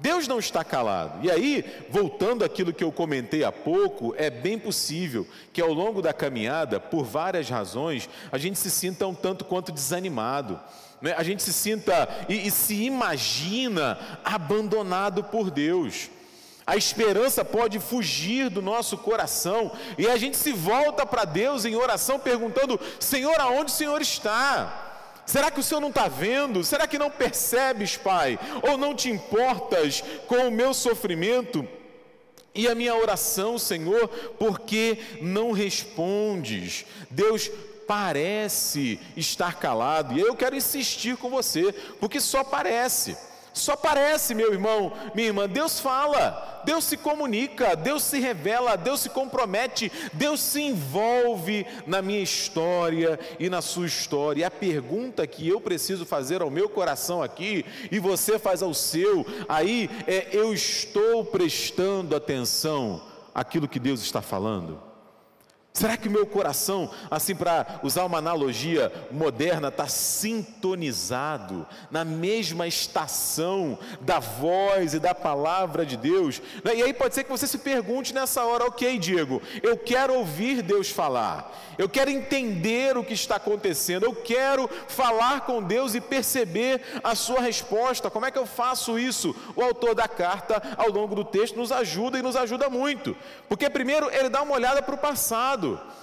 Deus 0.00 0.26
não 0.26 0.38
está 0.38 0.64
calado. 0.64 1.24
E 1.24 1.30
aí, 1.30 1.64
voltando 1.90 2.42
àquilo 2.42 2.72
que 2.72 2.82
eu 2.82 2.90
comentei 2.90 3.44
há 3.44 3.52
pouco, 3.52 4.14
é 4.16 4.30
bem 4.30 4.58
possível 4.58 5.26
que 5.52 5.60
ao 5.60 5.72
longo 5.72 6.00
da 6.00 6.12
caminhada, 6.12 6.80
por 6.80 7.04
várias 7.04 7.50
razões, 7.50 8.08
a 8.32 8.38
gente 8.38 8.58
se 8.58 8.70
sinta 8.70 9.06
um 9.06 9.14
tanto 9.14 9.44
quanto 9.44 9.70
desanimado. 9.70 10.58
Né? 11.02 11.14
A 11.16 11.22
gente 11.22 11.42
se 11.42 11.52
sinta 11.52 12.08
e, 12.28 12.46
e 12.46 12.50
se 12.50 12.82
imagina 12.84 13.98
abandonado 14.24 15.22
por 15.24 15.50
Deus. 15.50 16.08
A 16.66 16.76
esperança 16.76 17.44
pode 17.44 17.80
fugir 17.80 18.48
do 18.48 18.62
nosso 18.62 18.96
coração 18.98 19.72
e 19.98 20.06
a 20.06 20.16
gente 20.16 20.36
se 20.36 20.52
volta 20.52 21.04
para 21.04 21.24
Deus 21.24 21.64
em 21.64 21.74
oração 21.74 22.18
perguntando: 22.18 22.78
Senhor, 22.98 23.40
aonde 23.40 23.72
o 23.72 23.74
Senhor 23.74 24.00
está? 24.00 24.88
Será 25.26 25.50
que 25.50 25.60
o 25.60 25.62
Senhor 25.62 25.80
não 25.80 25.90
está 25.90 26.08
vendo? 26.08 26.64
Será 26.64 26.86
que 26.88 26.98
não 26.98 27.10
percebes, 27.10 27.96
Pai? 27.96 28.38
Ou 28.62 28.76
não 28.76 28.94
te 28.94 29.08
importas 29.08 30.02
com 30.26 30.48
o 30.48 30.50
meu 30.50 30.74
sofrimento? 30.74 31.66
E 32.52 32.66
a 32.66 32.74
minha 32.74 32.96
oração, 32.96 33.56
Senhor, 33.56 34.08
porque 34.38 34.98
não 35.20 35.52
respondes? 35.52 36.84
Deus 37.08 37.48
parece 37.86 39.00
estar 39.16 39.56
calado, 39.58 40.14
e 40.14 40.20
eu 40.20 40.34
quero 40.36 40.56
insistir 40.56 41.16
com 41.16 41.30
você, 41.30 41.72
porque 41.98 42.20
só 42.20 42.42
parece. 42.44 43.16
Só 43.52 43.76
parece, 43.76 44.34
meu 44.34 44.52
irmão, 44.52 44.92
minha 45.14 45.28
irmã, 45.28 45.48
Deus 45.48 45.80
fala, 45.80 46.62
Deus 46.64 46.84
se 46.84 46.96
comunica, 46.96 47.74
Deus 47.74 48.02
se 48.02 48.18
revela, 48.18 48.76
Deus 48.76 49.00
se 49.00 49.08
compromete, 49.08 49.90
Deus 50.12 50.40
se 50.40 50.62
envolve 50.62 51.66
na 51.86 52.00
minha 52.00 52.20
história 52.20 53.18
e 53.38 53.50
na 53.50 53.60
sua 53.60 53.86
história. 53.86 54.42
E 54.42 54.44
a 54.44 54.50
pergunta 54.50 55.26
que 55.26 55.48
eu 55.48 55.60
preciso 55.60 56.06
fazer 56.06 56.42
ao 56.42 56.50
meu 56.50 56.68
coração 56.68 57.22
aqui, 57.22 57.64
e 57.90 57.98
você 57.98 58.38
faz 58.38 58.62
ao 58.62 58.74
seu, 58.74 59.26
aí 59.48 59.90
é: 60.06 60.28
eu 60.32 60.52
estou 60.52 61.24
prestando 61.24 62.14
atenção 62.14 63.02
àquilo 63.34 63.68
que 63.68 63.78
Deus 63.78 64.00
está 64.00 64.22
falando? 64.22 64.89
Será 65.72 65.96
que 65.96 66.08
o 66.08 66.10
meu 66.10 66.26
coração, 66.26 66.90
assim 67.08 67.34
para 67.34 67.78
usar 67.84 68.04
uma 68.04 68.18
analogia 68.18 68.92
moderna, 69.08 69.68
está 69.68 69.86
sintonizado 69.86 71.64
na 71.92 72.04
mesma 72.04 72.66
estação 72.66 73.78
da 74.00 74.18
voz 74.18 74.94
e 74.94 74.98
da 74.98 75.14
palavra 75.14 75.86
de 75.86 75.96
Deus? 75.96 76.42
Né? 76.64 76.74
E 76.74 76.82
aí 76.82 76.92
pode 76.92 77.14
ser 77.14 77.22
que 77.22 77.30
você 77.30 77.46
se 77.46 77.58
pergunte 77.58 78.12
nessa 78.12 78.44
hora, 78.44 78.64
ok, 78.64 78.98
Diego, 78.98 79.40
eu 79.62 79.76
quero 79.76 80.14
ouvir 80.14 80.60
Deus 80.60 80.90
falar, 80.90 81.56
eu 81.78 81.88
quero 81.88 82.10
entender 82.10 82.96
o 82.98 83.04
que 83.04 83.14
está 83.14 83.36
acontecendo, 83.36 84.04
eu 84.04 84.14
quero 84.14 84.68
falar 84.88 85.42
com 85.42 85.62
Deus 85.62 85.94
e 85.94 86.00
perceber 86.00 86.82
a 87.02 87.14
sua 87.14 87.40
resposta. 87.40 88.10
Como 88.10 88.26
é 88.26 88.30
que 88.32 88.38
eu 88.38 88.44
faço 88.44 88.98
isso? 88.98 89.34
O 89.54 89.62
autor 89.62 89.94
da 89.94 90.08
carta, 90.08 90.60
ao 90.76 90.90
longo 90.90 91.14
do 91.14 91.24
texto, 91.24 91.56
nos 91.56 91.70
ajuda 91.70 92.18
e 92.18 92.22
nos 92.22 92.34
ajuda 92.34 92.68
muito, 92.68 93.16
porque 93.48 93.70
primeiro 93.70 94.10
ele 94.12 94.28
dá 94.28 94.42
uma 94.42 94.54
olhada 94.54 94.82
para 94.82 94.96
o 94.96 94.98
passado 94.98 95.59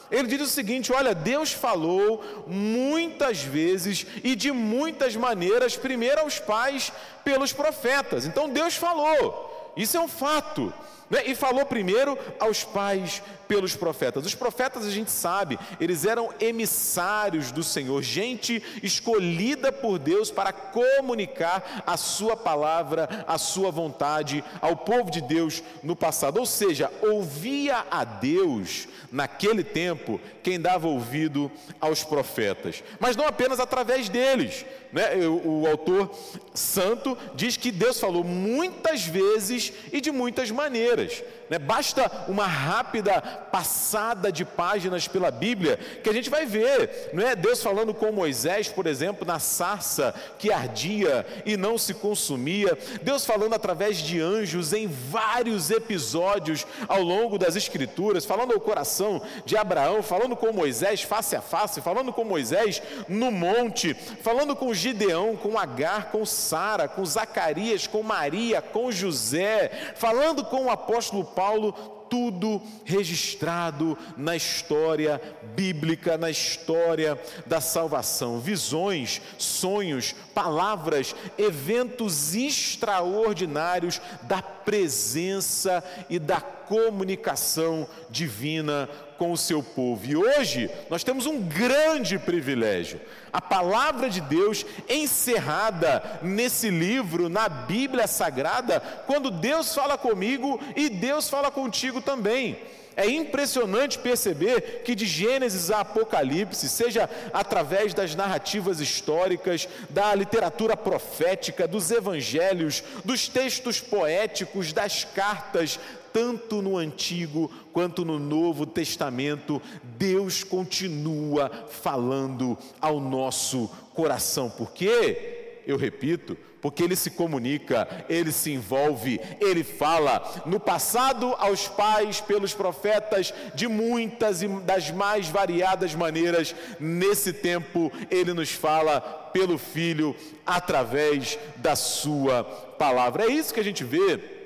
Ele 0.09 0.27
diz 0.27 0.41
o 0.41 0.47
seguinte: 0.47 0.91
olha, 0.91 1.13
Deus 1.13 1.51
falou 1.51 2.23
muitas 2.47 3.41
vezes 3.41 4.05
e 4.23 4.35
de 4.35 4.51
muitas 4.51 5.15
maneiras, 5.15 5.75
primeiro 5.75 6.21
aos 6.21 6.39
pais 6.39 6.91
pelos 7.23 7.51
profetas. 7.51 8.25
Então 8.25 8.49
Deus 8.49 8.75
falou, 8.75 9.73
isso 9.75 9.97
é 9.97 9.99
um 9.99 10.07
fato. 10.07 10.73
Né? 11.09 11.23
E 11.25 11.35
falou 11.35 11.65
primeiro 11.65 12.17
aos 12.39 12.63
pais 12.63 13.21
pelos 13.47 13.75
profetas. 13.75 14.25
Os 14.25 14.35
profetas, 14.35 14.85
a 14.85 14.89
gente 14.89 15.09
sabe, 15.09 15.57
eles 15.79 16.05
eram 16.05 16.29
emissários 16.39 17.51
do 17.51 17.63
Senhor, 17.63 18.01
gente 18.01 18.61
escolhida 18.83 19.71
por 19.71 19.97
Deus 19.97 20.29
para 20.29 20.51
comunicar 20.51 21.83
a 21.85 21.95
sua 21.95 22.35
palavra, 22.35 23.25
a 23.25 23.37
sua 23.37 23.71
vontade 23.71 24.43
ao 24.61 24.75
povo 24.75 25.09
de 25.09 25.21
Deus 25.21 25.63
no 25.81 25.95
passado. 25.95 26.39
Ou 26.39 26.45
seja, 26.45 26.91
ouvia 27.01 27.85
a 27.89 28.03
Deus 28.03 28.87
naquele 29.09 29.63
tempo 29.63 30.19
quem 30.43 30.59
dava 30.59 30.87
ouvido 30.87 31.49
aos 31.79 32.03
profetas, 32.03 32.83
mas 32.99 33.15
não 33.15 33.25
apenas 33.25 33.59
através 33.59 34.09
deles. 34.09 34.65
Né? 34.91 35.25
O, 35.25 35.61
o 35.61 35.67
autor 35.67 36.11
santo 36.53 37.17
diz 37.33 37.55
que 37.55 37.71
Deus 37.71 37.99
falou 37.99 38.23
muitas 38.23 39.05
vezes 39.05 39.37
vezes 39.37 39.73
e 39.91 40.01
de 40.01 40.11
muitas 40.11 40.51
maneiras. 40.51 40.96
British. 40.97 41.21
Né? 41.49 41.57
Basta 41.59 42.25
uma 42.27 42.45
rápida 42.45 43.21
passada 43.51 44.31
de 44.31 44.43
páginas 44.43 45.07
pela 45.07 45.31
Bíblia 45.31 45.77
que 46.03 46.09
a 46.09 46.13
gente 46.13 46.29
vai 46.29 46.45
ver, 46.45 47.09
não 47.13 47.25
é? 47.25 47.35
Deus 47.35 47.61
falando 47.61 47.93
com 47.93 48.11
Moisés, 48.11 48.67
por 48.67 48.87
exemplo, 48.87 49.25
na 49.25 49.39
sarça 49.39 50.13
que 50.37 50.51
ardia 50.51 51.25
e 51.45 51.55
não 51.55 51.77
se 51.77 51.93
consumia. 51.93 52.77
Deus 53.01 53.25
falando 53.25 53.53
através 53.53 53.97
de 53.97 54.19
anjos 54.19 54.73
em 54.73 54.87
vários 54.87 55.71
episódios 55.71 56.65
ao 56.87 57.01
longo 57.01 57.37
das 57.37 57.55
Escrituras, 57.55 58.25
falando 58.25 58.53
ao 58.53 58.59
coração 58.59 59.21
de 59.45 59.55
Abraão, 59.55 60.03
falando 60.03 60.35
com 60.35 60.51
Moisés 60.51 61.01
face 61.01 61.35
a 61.35 61.41
face, 61.41 61.81
falando 61.81 62.11
com 62.11 62.23
Moisés 62.23 62.81
no 63.07 63.31
monte, 63.31 63.93
falando 63.93 64.55
com 64.55 64.73
Gideão, 64.73 65.35
com 65.35 65.57
Agar, 65.57 66.11
com 66.11 66.25
Sara, 66.25 66.87
com 66.87 67.05
Zacarias, 67.05 67.87
com 67.87 68.03
Maria, 68.03 68.61
com 68.61 68.91
José, 68.91 69.93
falando 69.95 70.43
com 70.43 70.65
o 70.65 70.69
apóstolo 70.69 71.23
Paulo, 71.37 71.71
tudo 72.09 72.59
registrado 72.83 73.95
na 74.17 74.35
história 74.35 75.21
bíblica, 75.55 76.17
na 76.17 76.31
história 76.31 77.21
da 77.45 77.61
salvação. 77.61 78.39
Visões, 78.39 79.21
sonhos, 79.37 80.15
palavras, 80.33 81.15
eventos 81.37 82.33
extraordinários 82.33 84.01
da 84.23 84.41
presença 84.41 85.83
e 86.09 86.17
da 86.17 86.41
comunicação 86.67 87.87
divina 88.09 88.89
com 89.17 89.31
o 89.31 89.37
seu 89.37 89.63
povo. 89.63 90.05
E 90.05 90.15
hoje 90.15 90.69
nós 90.89 91.03
temos 91.03 91.25
um 91.25 91.41
grande 91.41 92.19
privilégio. 92.19 92.99
A 93.33 93.41
palavra 93.41 94.09
de 94.09 94.21
Deus 94.21 94.65
encerrada 94.87 96.19
nesse 96.21 96.69
livro, 96.69 97.29
na 97.29 97.49
Bíblia 97.49 98.07
Sagrada, 98.07 98.79
quando 99.07 99.31
Deus 99.31 99.73
fala 99.73 99.97
comigo 99.97 100.59
e 100.75 100.89
Deus 100.89 101.29
fala 101.29 101.49
contigo 101.49 102.01
também. 102.01 102.57
É 102.97 103.07
impressionante 103.07 103.99
perceber 103.99 104.81
que 104.83 104.95
de 104.95 105.05
Gênesis 105.05 105.69
a 105.69 105.81
Apocalipse, 105.81 106.67
seja 106.67 107.07
através 107.31 107.93
das 107.93 108.15
narrativas 108.15 108.79
históricas, 108.79 109.69
da 109.87 110.15
literatura 110.15 110.75
profética, 110.75 111.67
dos 111.67 111.91
evangelhos, 111.91 112.83
dos 113.05 113.27
textos 113.27 113.79
poéticos, 113.79 114.73
das 114.73 115.03
cartas, 115.03 115.79
tanto 116.17 116.63
no 116.63 116.75
Antigo 116.75 117.47
quanto 117.71 118.03
no 118.03 118.17
Novo 118.17 118.65
Testamento, 118.65 119.61
Deus 119.99 120.43
continua 120.43 121.67
falando 121.69 122.57
ao 122.81 122.99
nosso 122.99 123.69
coração. 123.93 124.49
Por 124.49 124.71
quê? 124.71 125.61
Eu 125.67 125.77
repito, 125.77 126.35
porque 126.59 126.81
ele 126.81 126.95
se 126.95 127.11
comunica, 127.11 127.87
ele 128.09 128.31
se 128.31 128.51
envolve, 128.51 129.21
ele 129.39 129.63
fala 129.63 130.43
no 130.47 130.59
passado 130.59 131.35
aos 131.37 131.67
pais, 131.67 132.19
pelos 132.19 132.51
profetas, 132.51 133.31
de 133.53 133.67
muitas 133.67 134.41
e 134.41 134.47
das 134.47 134.89
mais 134.89 135.27
variadas 135.27 135.93
maneiras. 135.93 136.55
Nesse 136.79 137.31
tempo, 137.31 137.91
ele 138.09 138.33
nos 138.33 138.51
fala 138.51 139.01
pelo 139.31 139.59
Filho, 139.59 140.15
através 140.47 141.37
da 141.57 141.75
Sua 141.75 142.43
palavra. 142.43 143.25
É 143.25 143.31
isso 143.31 143.53
que 143.53 143.59
a 143.59 143.63
gente 143.63 143.83
vê 143.83 144.36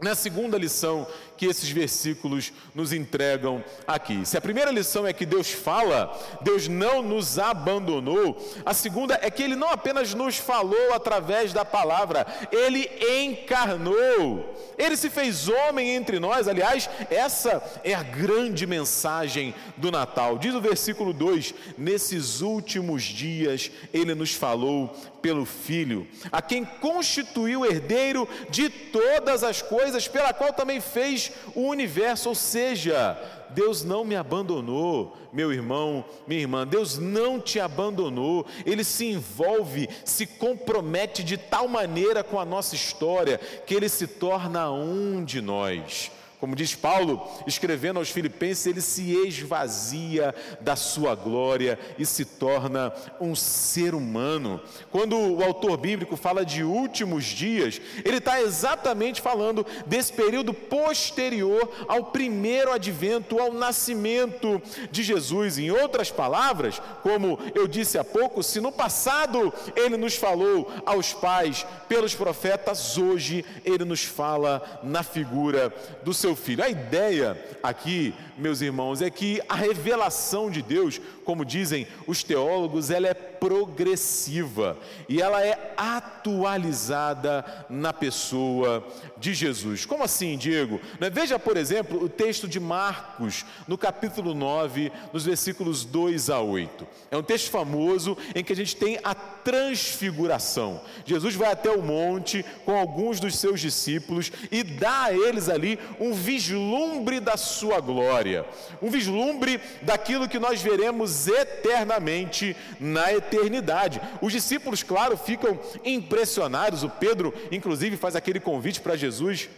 na 0.00 0.14
segunda 0.14 0.56
lição 0.56 1.06
que 1.40 1.46
esses 1.46 1.70
versículos 1.70 2.52
nos 2.74 2.92
entregam 2.92 3.64
aqui. 3.86 4.26
Se 4.26 4.36
a 4.36 4.42
primeira 4.42 4.70
lição 4.70 5.06
é 5.06 5.12
que 5.14 5.24
Deus 5.24 5.50
fala, 5.50 6.14
Deus 6.42 6.68
não 6.68 7.00
nos 7.00 7.38
abandonou, 7.38 8.36
a 8.62 8.74
segunda 8.74 9.18
é 9.22 9.30
que 9.30 9.42
Ele 9.42 9.56
não 9.56 9.70
apenas 9.70 10.12
nos 10.12 10.36
falou 10.36 10.92
através 10.92 11.54
da 11.54 11.64
palavra, 11.64 12.26
Ele 12.52 12.86
encarnou, 13.24 14.54
Ele 14.76 14.98
se 14.98 15.08
fez 15.08 15.48
homem 15.48 15.94
entre 15.94 16.20
nós. 16.20 16.46
Aliás, 16.46 16.90
essa 17.08 17.62
é 17.82 17.94
a 17.94 18.02
grande 18.02 18.66
mensagem 18.66 19.54
do 19.78 19.90
Natal. 19.90 20.36
Diz 20.36 20.54
o 20.54 20.60
versículo 20.60 21.14
2: 21.14 21.54
Nesses 21.78 22.42
últimos 22.42 23.02
dias 23.02 23.70
Ele 23.94 24.14
nos 24.14 24.34
falou 24.34 24.94
pelo 25.22 25.44
Filho, 25.44 26.06
a 26.32 26.40
quem 26.40 26.64
constituiu 26.64 27.64
herdeiro 27.64 28.28
de 28.48 28.68
todas 28.68 29.44
as 29.44 29.60
coisas, 29.62 30.08
pela 30.08 30.32
qual 30.32 30.52
também 30.52 30.80
fez 30.80 31.29
o 31.54 31.62
universo, 31.62 32.28
ou 32.28 32.34
seja, 32.34 33.18
Deus 33.50 33.82
não 33.82 34.04
me 34.04 34.16
abandonou, 34.16 35.16
meu 35.32 35.52
irmão, 35.52 36.04
minha 36.26 36.40
irmã, 36.40 36.66
Deus 36.66 36.98
não 36.98 37.40
te 37.40 37.58
abandonou, 37.58 38.46
Ele 38.64 38.84
se 38.84 39.06
envolve, 39.06 39.88
se 40.04 40.26
compromete 40.26 41.22
de 41.22 41.36
tal 41.36 41.68
maneira 41.68 42.22
com 42.22 42.38
a 42.38 42.44
nossa 42.44 42.74
história, 42.74 43.38
que 43.66 43.74
Ele 43.74 43.88
se 43.88 44.06
torna 44.06 44.70
um 44.70 45.24
de 45.24 45.40
nós. 45.40 46.10
Como 46.40 46.56
diz 46.56 46.74
Paulo, 46.74 47.28
escrevendo 47.46 47.98
aos 47.98 48.08
Filipenses, 48.08 48.66
ele 48.66 48.80
se 48.80 49.12
esvazia 49.26 50.34
da 50.58 50.74
sua 50.74 51.14
glória 51.14 51.78
e 51.98 52.06
se 52.06 52.24
torna 52.24 52.94
um 53.20 53.36
ser 53.36 53.94
humano. 53.94 54.58
Quando 54.90 55.18
o 55.18 55.44
autor 55.44 55.76
bíblico 55.76 56.16
fala 56.16 56.42
de 56.42 56.64
últimos 56.64 57.26
dias, 57.26 57.78
ele 58.02 58.16
está 58.16 58.40
exatamente 58.40 59.20
falando 59.20 59.66
desse 59.86 60.14
período 60.14 60.54
posterior 60.54 61.70
ao 61.86 62.04
primeiro 62.04 62.72
advento, 62.72 63.38
ao 63.38 63.52
nascimento 63.52 64.62
de 64.90 65.02
Jesus. 65.02 65.58
Em 65.58 65.70
outras 65.70 66.10
palavras, 66.10 66.80
como 67.02 67.38
eu 67.54 67.68
disse 67.68 67.98
há 67.98 68.04
pouco, 68.04 68.42
se 68.42 68.62
no 68.62 68.72
passado 68.72 69.52
ele 69.76 69.98
nos 69.98 70.14
falou 70.14 70.72
aos 70.86 71.12
pais 71.12 71.66
pelos 71.86 72.14
profetas, 72.14 72.96
hoje 72.96 73.44
ele 73.62 73.84
nos 73.84 74.04
fala 74.04 74.80
na 74.82 75.02
figura 75.02 75.70
do 76.02 76.14
seu 76.14 76.29
seu 76.30 76.36
filho. 76.36 76.62
A 76.62 76.68
ideia 76.68 77.36
aqui, 77.62 78.14
meus 78.38 78.60
irmãos, 78.60 79.02
é 79.02 79.10
que 79.10 79.40
a 79.48 79.54
revelação 79.54 80.50
de 80.50 80.62
Deus, 80.62 81.00
como 81.30 81.44
dizem 81.44 81.86
os 82.08 82.24
teólogos, 82.24 82.90
ela 82.90 83.06
é 83.06 83.14
progressiva 83.14 84.76
e 85.08 85.22
ela 85.22 85.46
é 85.46 85.74
atualizada 85.76 87.44
na 87.70 87.92
pessoa 87.92 88.84
de 89.16 89.32
Jesus. 89.32 89.86
Como 89.86 90.02
assim, 90.02 90.36
Diego? 90.36 90.80
Né, 90.98 91.08
veja, 91.08 91.38
por 91.38 91.56
exemplo, 91.56 92.02
o 92.02 92.08
texto 92.08 92.48
de 92.48 92.58
Marcos, 92.58 93.46
no 93.68 93.78
capítulo 93.78 94.34
9, 94.34 94.90
nos 95.12 95.24
versículos 95.24 95.84
2 95.84 96.30
a 96.30 96.40
8. 96.40 96.86
É 97.12 97.16
um 97.16 97.22
texto 97.22 97.48
famoso 97.48 98.18
em 98.34 98.42
que 98.42 98.52
a 98.52 98.56
gente 98.56 98.74
tem 98.74 98.98
a 99.04 99.14
transfiguração. 99.14 100.80
Jesus 101.06 101.36
vai 101.36 101.52
até 101.52 101.70
o 101.70 101.80
monte 101.80 102.44
com 102.64 102.76
alguns 102.76 103.20
dos 103.20 103.38
seus 103.38 103.60
discípulos 103.60 104.32
e 104.50 104.64
dá 104.64 105.04
a 105.04 105.12
eles 105.12 105.48
ali 105.48 105.78
um 106.00 106.12
vislumbre 106.12 107.20
da 107.20 107.36
sua 107.36 107.80
glória, 107.80 108.44
um 108.82 108.90
vislumbre 108.90 109.60
daquilo 109.82 110.28
que 110.28 110.38
nós 110.38 110.60
veremos 110.60 111.19
eternamente 111.26 112.56
na 112.78 113.12
eternidade. 113.12 114.00
Os 114.20 114.32
discípulos, 114.32 114.82
claro, 114.82 115.16
ficam 115.16 115.58
impressionados. 115.84 116.82
O 116.82 116.90
Pedro, 116.90 117.34
inclusive, 117.50 117.96
faz 117.96 118.16
aquele 118.16 118.40
convite 118.40 118.80
para 118.80 118.96
Jesus 118.96 119.48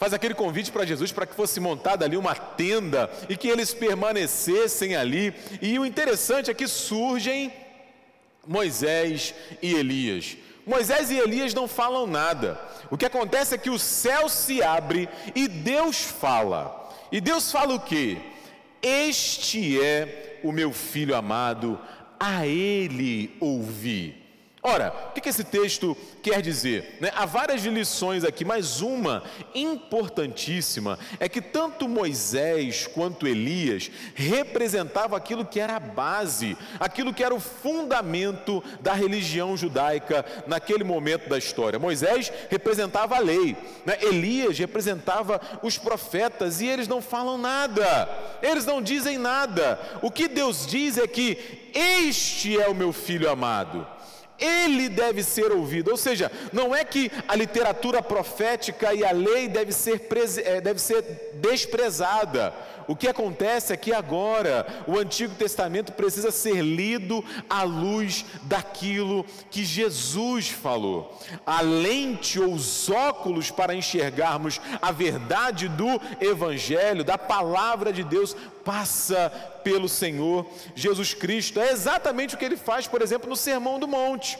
faz 0.00 0.14
aquele 0.14 0.32
convite 0.32 0.72
para 0.72 0.86
Jesus 0.86 1.12
para 1.12 1.26
que 1.26 1.34
fosse 1.34 1.60
montada 1.60 2.06
ali 2.06 2.16
uma 2.16 2.34
tenda 2.34 3.10
e 3.28 3.36
que 3.36 3.46
eles 3.46 3.74
permanecessem 3.74 4.96
ali. 4.96 5.34
E 5.60 5.78
o 5.78 5.84
interessante 5.84 6.50
é 6.50 6.54
que 6.54 6.66
surgem 6.66 7.52
Moisés 8.46 9.34
e 9.60 9.74
Elias. 9.74 10.38
Moisés 10.66 11.10
e 11.10 11.18
Elias 11.18 11.52
não 11.52 11.68
falam 11.68 12.06
nada. 12.06 12.58
O 12.90 12.96
que 12.96 13.04
acontece 13.04 13.54
é 13.54 13.58
que 13.58 13.68
o 13.68 13.78
céu 13.78 14.26
se 14.26 14.62
abre 14.62 15.06
e 15.34 15.46
Deus 15.46 16.00
fala. 16.00 16.90
E 17.12 17.20
Deus 17.20 17.52
fala 17.52 17.74
o 17.74 17.80
quê? 17.80 18.16
Este 18.82 19.80
é 19.80 20.40
o 20.42 20.52
meu 20.52 20.72
filho 20.72 21.14
amado, 21.14 21.78
a 22.18 22.46
ele 22.46 23.36
ouvi. 23.40 24.19
Ora, 24.62 24.92
o 25.08 25.12
que 25.18 25.26
esse 25.26 25.42
texto 25.42 25.96
quer 26.22 26.42
dizer? 26.42 26.98
Né? 27.00 27.10
Há 27.16 27.24
várias 27.24 27.62
lições 27.62 28.24
aqui, 28.24 28.44
mas 28.44 28.82
uma 28.82 29.22
importantíssima 29.54 30.98
é 31.18 31.30
que 31.30 31.40
tanto 31.40 31.88
Moisés 31.88 32.86
quanto 32.86 33.26
Elias 33.26 33.90
representavam 34.14 35.16
aquilo 35.16 35.46
que 35.46 35.58
era 35.58 35.76
a 35.76 35.80
base, 35.80 36.58
aquilo 36.78 37.14
que 37.14 37.24
era 37.24 37.34
o 37.34 37.40
fundamento 37.40 38.62
da 38.82 38.92
religião 38.92 39.56
judaica 39.56 40.26
naquele 40.46 40.84
momento 40.84 41.26
da 41.26 41.38
história. 41.38 41.78
Moisés 41.78 42.30
representava 42.50 43.16
a 43.16 43.20
lei, 43.20 43.56
né? 43.86 43.96
Elias 44.02 44.58
representava 44.58 45.40
os 45.62 45.78
profetas 45.78 46.60
e 46.60 46.66
eles 46.66 46.86
não 46.86 47.00
falam 47.00 47.38
nada, 47.38 48.08
eles 48.42 48.66
não 48.66 48.82
dizem 48.82 49.16
nada. 49.16 49.80
O 50.02 50.10
que 50.10 50.28
Deus 50.28 50.66
diz 50.66 50.98
é 50.98 51.06
que 51.06 51.70
este 51.72 52.60
é 52.60 52.68
o 52.68 52.74
meu 52.74 52.92
filho 52.92 53.30
amado. 53.30 53.86
Ele 54.40 54.88
deve 54.88 55.22
ser 55.22 55.52
ouvido. 55.52 55.90
Ou 55.90 55.96
seja, 55.96 56.30
não 56.52 56.74
é 56.74 56.84
que 56.84 57.10
a 57.28 57.36
literatura 57.36 58.02
profética 58.02 58.94
e 58.94 59.04
a 59.04 59.12
lei 59.12 59.48
deve 59.48 59.72
ser, 59.72 60.00
eh, 60.44 60.60
deve 60.60 60.80
ser 60.80 61.30
desprezada. 61.34 62.54
O 62.90 62.96
que 62.96 63.06
acontece 63.06 63.72
é 63.72 63.76
que 63.76 63.92
agora 63.92 64.66
o 64.84 64.98
Antigo 64.98 65.32
Testamento 65.36 65.92
precisa 65.92 66.32
ser 66.32 66.60
lido 66.60 67.24
à 67.48 67.62
luz 67.62 68.24
daquilo 68.42 69.24
que 69.48 69.64
Jesus 69.64 70.48
falou. 70.48 71.16
A 71.46 71.60
lente 71.60 72.40
ou 72.40 72.52
os 72.52 72.90
óculos 72.90 73.48
para 73.48 73.76
enxergarmos 73.76 74.60
a 74.82 74.90
verdade 74.90 75.68
do 75.68 76.00
Evangelho, 76.20 77.04
da 77.04 77.16
palavra 77.16 77.92
de 77.92 78.02
Deus, 78.02 78.34
passa 78.70 79.28
pelo 79.64 79.88
Senhor 79.88 80.46
Jesus 80.76 81.12
Cristo. 81.12 81.58
É 81.58 81.72
exatamente 81.72 82.36
o 82.36 82.38
que 82.38 82.44
ele 82.44 82.56
faz, 82.56 82.86
por 82.86 83.02
exemplo, 83.02 83.28
no 83.28 83.34
Sermão 83.34 83.80
do 83.80 83.88
Monte. 83.88 84.38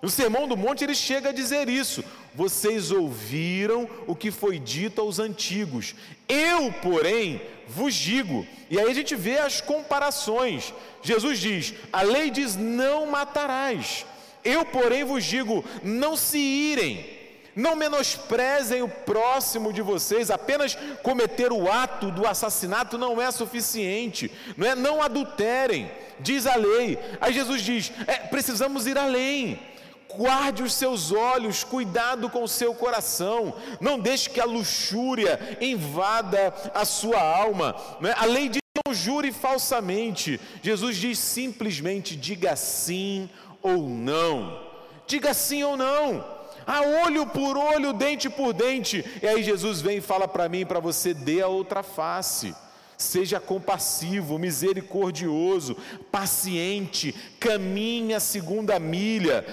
No 0.00 0.08
Sermão 0.08 0.46
do 0.46 0.56
Monte 0.56 0.84
ele 0.84 0.94
chega 0.94 1.30
a 1.30 1.32
dizer 1.32 1.68
isso: 1.68 2.04
vocês 2.32 2.92
ouviram 2.92 3.88
o 4.06 4.14
que 4.14 4.30
foi 4.30 4.60
dito 4.60 5.00
aos 5.00 5.18
antigos, 5.18 5.96
eu, 6.28 6.72
porém, 6.80 7.42
vos 7.66 7.92
digo. 7.92 8.46
E 8.70 8.78
aí 8.78 8.88
a 8.88 8.94
gente 8.94 9.16
vê 9.16 9.38
as 9.38 9.60
comparações. 9.60 10.72
Jesus 11.02 11.40
diz: 11.40 11.74
a 11.92 12.02
lei 12.02 12.30
diz: 12.30 12.54
não 12.54 13.06
matarás. 13.06 14.06
Eu, 14.44 14.64
porém, 14.64 15.02
vos 15.02 15.24
digo: 15.24 15.64
não 15.82 16.16
se 16.16 16.38
irem. 16.38 17.11
Não 17.54 17.76
menosprezem 17.76 18.82
o 18.82 18.88
próximo 18.88 19.72
de 19.72 19.82
vocês, 19.82 20.30
apenas 20.30 20.74
cometer 21.02 21.52
o 21.52 21.70
ato 21.70 22.10
do 22.10 22.26
assassinato 22.26 22.96
não 22.96 23.20
é 23.20 23.30
suficiente, 23.30 24.32
não 24.56 24.66
é? 24.66 24.74
Não 24.74 25.02
adulterem, 25.02 25.90
diz 26.18 26.46
a 26.46 26.56
lei. 26.56 26.98
Aí 27.20 27.32
Jesus 27.32 27.62
diz: 27.62 27.92
é, 28.06 28.14
precisamos 28.14 28.86
ir 28.86 28.96
além. 28.96 29.58
Guarde 30.14 30.62
os 30.62 30.74
seus 30.74 31.10
olhos, 31.10 31.64
cuidado 31.64 32.28
com 32.28 32.42
o 32.42 32.48
seu 32.48 32.74
coração, 32.74 33.54
não 33.80 33.98
deixe 33.98 34.28
que 34.28 34.40
a 34.40 34.44
luxúria 34.44 35.56
invada 35.58 36.52
a 36.74 36.84
sua 36.84 37.20
alma. 37.20 37.74
Né? 38.00 38.14
A 38.16 38.26
lei 38.26 38.48
diz: 38.48 38.62
não 38.86 38.94
jure 38.94 39.30
falsamente. 39.30 40.40
Jesus 40.62 40.96
diz 40.96 41.18
simplesmente: 41.18 42.16
diga 42.16 42.56
sim 42.56 43.28
ou 43.62 43.88
não. 43.88 44.58
Diga 45.06 45.34
sim 45.34 45.62
ou 45.62 45.76
não. 45.76 46.41
A 46.66 46.82
olho 47.04 47.26
por 47.26 47.56
olho, 47.56 47.92
dente 47.92 48.28
por 48.30 48.52
dente. 48.52 49.04
E 49.22 49.26
aí 49.26 49.42
Jesus 49.42 49.80
vem 49.80 49.98
e 49.98 50.00
fala 50.00 50.26
para 50.28 50.48
mim 50.48 50.64
para 50.64 50.80
você: 50.80 51.12
dê 51.14 51.40
a 51.40 51.48
outra 51.48 51.82
face. 51.82 52.54
Seja 53.02 53.40
compassivo, 53.40 54.38
misericordioso, 54.38 55.76
paciente, 56.12 57.12
caminhe 57.40 58.14
a 58.14 58.20
segunda 58.20 58.78
milha, 58.78 59.44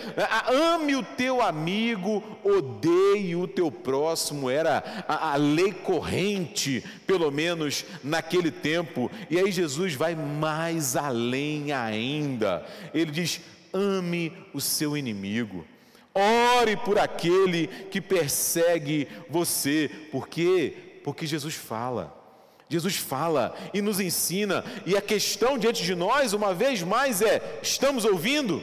ame 0.48 0.96
o 0.96 1.02
teu 1.02 1.42
amigo, 1.42 2.22
odeie 2.44 3.36
o 3.36 3.48
teu 3.48 3.72
próximo, 3.72 4.52
era 4.52 5.04
a, 5.08 5.34
a 5.34 5.36
lei 5.36 5.74
corrente, 5.74 6.84
pelo 7.08 7.32
menos 7.32 7.86
naquele 8.04 8.52
tempo, 8.52 9.10
e 9.32 9.40
aí 9.40 9.52
Jesus 9.52 9.96
vai 9.96 10.14
mais 10.14 10.96
além 10.96 11.72
ainda, 11.72 12.64
ele 12.94 13.10
diz: 13.10 13.42
ame 13.74 14.32
o 14.54 14.62
seu 14.62 14.96
inimigo. 14.96 15.66
Ore 16.14 16.76
por 16.78 16.98
aquele 16.98 17.68
que 17.68 18.02
persegue 18.02 19.08
você, 19.30 19.90
por 20.12 20.28
quê? 20.28 21.02
Porque 21.04 21.26
Jesus 21.26 21.56
fala. 21.56 22.18
Jesus 22.68 22.98
fala 22.98 23.56
e 23.74 23.82
nos 23.82 24.00
ensina, 24.00 24.64
e 24.86 24.96
a 24.96 25.02
questão 25.02 25.58
diante 25.58 25.84
de 25.84 25.96
nós, 25.96 26.34
uma 26.34 26.54
vez 26.54 26.84
mais, 26.84 27.22
é: 27.22 27.60
estamos 27.64 28.06
ouvindo? 28.06 28.62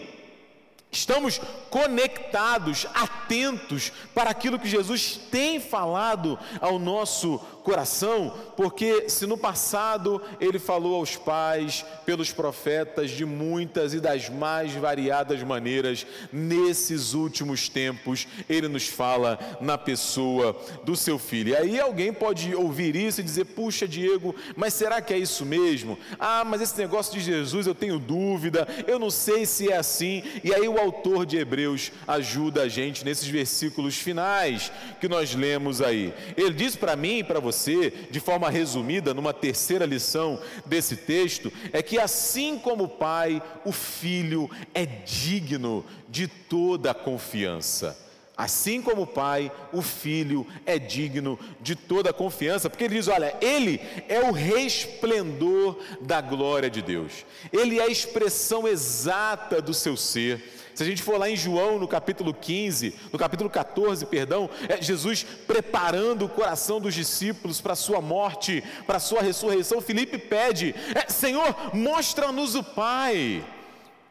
Estamos 0.90 1.40
conectados, 1.68 2.86
atentos 2.94 3.92
para 4.14 4.30
aquilo 4.30 4.58
que 4.58 4.68
Jesus 4.68 5.18
tem 5.30 5.60
falado 5.60 6.38
ao 6.60 6.78
nosso 6.78 7.38
coração, 7.66 8.32
porque 8.56 9.10
se 9.10 9.26
no 9.26 9.36
passado 9.36 10.22
ele 10.40 10.56
falou 10.56 10.94
aos 10.94 11.16
pais, 11.16 11.84
pelos 12.04 12.30
profetas, 12.30 13.10
de 13.10 13.24
muitas 13.24 13.92
e 13.92 13.98
das 13.98 14.28
mais 14.28 14.72
variadas 14.72 15.42
maneiras, 15.42 16.06
nesses 16.32 17.12
últimos 17.12 17.68
tempos 17.68 18.28
ele 18.48 18.68
nos 18.68 18.86
fala 18.86 19.36
na 19.60 19.76
pessoa 19.76 20.56
do 20.84 20.94
seu 20.94 21.18
filho. 21.18 21.48
E 21.48 21.56
aí 21.56 21.80
alguém 21.80 22.12
pode 22.12 22.54
ouvir 22.54 22.94
isso 22.94 23.20
e 23.20 23.24
dizer: 23.24 23.46
puxa, 23.46 23.88
Diego, 23.88 24.32
mas 24.54 24.72
será 24.72 25.00
que 25.00 25.12
é 25.12 25.18
isso 25.18 25.44
mesmo? 25.44 25.98
Ah, 26.20 26.44
mas 26.44 26.60
esse 26.60 26.78
negócio 26.78 27.12
de 27.14 27.20
Jesus 27.20 27.66
eu 27.66 27.74
tenho 27.74 27.98
dúvida, 27.98 28.68
eu 28.86 28.96
não 28.96 29.10
sei 29.10 29.44
se 29.44 29.72
é 29.72 29.76
assim. 29.76 30.22
E 30.44 30.54
aí 30.54 30.68
o 30.68 30.78
autor 30.78 31.26
de 31.26 31.36
Hebreus 31.36 31.90
ajuda 32.06 32.62
a 32.62 32.68
gente 32.68 33.04
nesses 33.04 33.26
versículos 33.26 33.96
finais 33.96 34.70
que 35.00 35.08
nós 35.08 35.34
lemos 35.34 35.82
aí. 35.82 36.14
Ele 36.36 36.54
diz 36.54 36.76
para 36.76 36.94
mim 36.94 37.18
e 37.18 37.24
para 37.24 37.40
você 37.40 37.55
você, 37.56 37.92
de 38.10 38.20
forma 38.20 38.50
resumida, 38.50 39.14
numa 39.14 39.32
terceira 39.32 39.86
lição 39.86 40.40
desse 40.64 40.96
texto, 40.96 41.52
é 41.72 41.82
que 41.82 41.98
assim 41.98 42.58
como 42.58 42.84
o 42.84 42.88
Pai, 42.88 43.42
o 43.64 43.72
Filho 43.72 44.50
é 44.74 44.84
digno 44.84 45.84
de 46.08 46.28
toda 46.28 46.90
a 46.90 46.94
confiança. 46.94 47.98
Assim 48.36 48.82
como 48.82 49.02
o 49.02 49.06
Pai, 49.06 49.50
o 49.72 49.80
Filho 49.80 50.46
é 50.66 50.78
digno 50.78 51.38
de 51.58 51.74
toda 51.74 52.10
a 52.10 52.12
confiança, 52.12 52.68
porque 52.68 52.84
ele 52.84 52.96
diz: 52.96 53.08
olha, 53.08 53.34
ele 53.40 53.80
é 54.08 54.20
o 54.20 54.30
resplendor 54.30 55.78
da 56.02 56.20
glória 56.20 56.68
de 56.68 56.82
Deus, 56.82 57.24
ele 57.50 57.78
é 57.78 57.84
a 57.84 57.88
expressão 57.88 58.68
exata 58.68 59.62
do 59.62 59.72
seu 59.72 59.96
ser. 59.96 60.55
Se 60.76 60.82
a 60.82 60.86
gente 60.86 61.02
for 61.02 61.18
lá 61.18 61.30
em 61.30 61.34
João, 61.34 61.78
no 61.78 61.88
capítulo 61.88 62.34
15, 62.34 62.94
no 63.10 63.18
capítulo 63.18 63.48
14, 63.48 64.04
perdão, 64.04 64.50
é 64.68 64.80
Jesus 64.82 65.24
preparando 65.46 66.26
o 66.26 66.28
coração 66.28 66.78
dos 66.78 66.94
discípulos 66.94 67.62
para 67.62 67.72
a 67.72 67.76
sua 67.76 68.02
morte, 68.02 68.62
para 68.86 68.98
a 68.98 69.00
sua 69.00 69.22
ressurreição, 69.22 69.80
Felipe 69.80 70.18
pede: 70.18 70.74
é, 70.94 71.10
Senhor, 71.10 71.74
mostra-nos 71.74 72.54
o 72.54 72.62
Pai. 72.62 73.42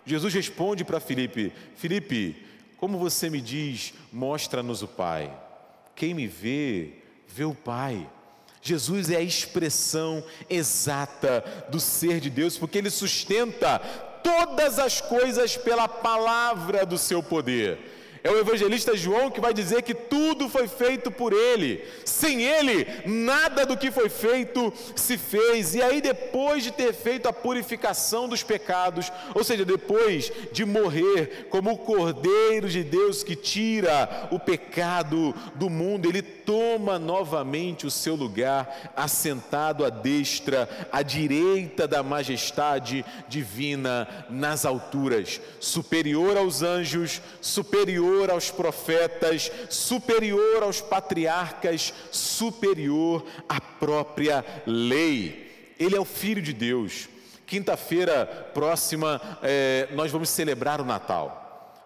Jesus 0.07 0.33
responde 0.33 0.83
para 0.83 0.99
Felipe: 0.99 1.53
Felipe, 1.75 2.35
como 2.77 2.97
você 2.97 3.29
me 3.29 3.41
diz, 3.41 3.93
mostra-nos 4.11 4.81
o 4.81 4.87
Pai. 4.87 5.31
Quem 5.95 6.15
me 6.15 6.25
vê, 6.25 6.93
vê 7.27 7.45
o 7.45 7.53
Pai. 7.53 8.09
Jesus 8.59 9.11
é 9.11 9.17
a 9.17 9.21
expressão 9.21 10.23
exata 10.49 11.43
do 11.69 11.79
ser 11.79 12.19
de 12.19 12.31
Deus, 12.31 12.57
porque 12.57 12.79
ele 12.79 12.89
sustenta 12.89 13.79
todas 14.25 14.79
as 14.79 14.99
coisas 14.99 15.55
pela 15.55 15.87
palavra 15.87 16.83
do 16.83 16.97
seu 16.97 17.21
poder. 17.21 17.94
É 18.25 18.31
o 18.31 18.39
evangelista 18.39 18.97
João 18.97 19.29
que 19.29 19.39
vai 19.39 19.53
dizer 19.53 19.83
que 19.83 19.93
tudo 19.93 20.49
foi 20.49 20.67
feito 20.67 21.11
por 21.11 21.31
ele. 21.31 21.85
Sem 22.03 22.41
ele, 22.41 22.87
nada 23.05 23.67
do 23.67 23.77
que 23.77 23.91
foi 23.91 24.09
feito 24.09 24.73
se 24.95 25.15
fez. 25.15 25.75
E 25.75 25.83
aí, 25.83 26.01
depois 26.01 26.63
de 26.63 26.71
ter 26.71 26.91
feito 26.91 27.29
a 27.29 27.33
purificação 27.33 28.27
dos 28.27 28.41
pecados, 28.41 29.11
ou 29.35 29.43
seja, 29.43 29.63
depois 29.63 30.31
de 30.51 30.65
morrer 30.65 31.49
como 31.51 31.69
o 31.69 31.77
Cordeiro 31.77 32.67
de 32.67 32.83
Deus 32.83 33.21
que 33.21 33.35
tira 33.35 34.27
o 34.31 34.39
pecado 34.39 35.31
do 35.53 35.69
mundo, 35.69 36.09
ele 36.09 36.23
toma 36.23 36.97
novamente 36.97 37.85
o 37.85 37.91
seu 37.91 38.15
lugar, 38.15 38.91
assentado 38.95 39.85
à 39.85 39.91
destra, 39.91 40.67
à 40.91 41.03
direita 41.03 41.87
da 41.87 42.01
majestade 42.01 43.05
divina 43.27 44.25
nas 44.31 44.65
alturas, 44.65 45.39
superior 45.59 46.37
aos 46.37 46.63
anjos, 46.63 47.21
superior 47.39 48.14
superior 48.15 48.31
aos 48.31 48.49
profetas, 48.49 49.51
superior 49.69 50.63
aos 50.63 50.79
patriarcas, 50.79 51.93
superior 52.11 53.25
à 53.49 53.59
própria 53.59 54.45
lei. 54.65 55.73
Ele 55.77 55.95
é 55.95 55.99
o 55.99 56.05
Filho 56.05 56.41
de 56.41 56.53
Deus. 56.53 57.09
Quinta-feira 57.45 58.25
próxima, 58.53 59.21
é, 59.43 59.89
nós 59.91 60.11
vamos 60.11 60.29
celebrar 60.29 60.79
o 60.79 60.85
Natal 60.85 61.43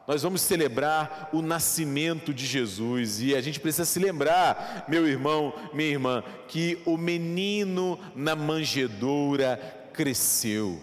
nós 0.07 0.23
vamos 0.23 0.41
celebrar 0.41 1.29
o 1.31 1.39
nascimento 1.39 2.33
de 2.33 2.43
Jesus 2.43 3.21
e 3.21 3.35
a 3.35 3.41
gente 3.41 3.59
precisa 3.59 3.85
se 3.85 3.99
lembrar, 3.99 4.85
meu 4.87 5.07
irmão, 5.07 5.53
minha 5.71 5.87
irmã, 5.87 6.23
que 6.47 6.81
o 6.83 6.97
menino 6.97 7.99
na 8.15 8.35
manjedoura 8.35 9.59
cresceu. 9.93 10.81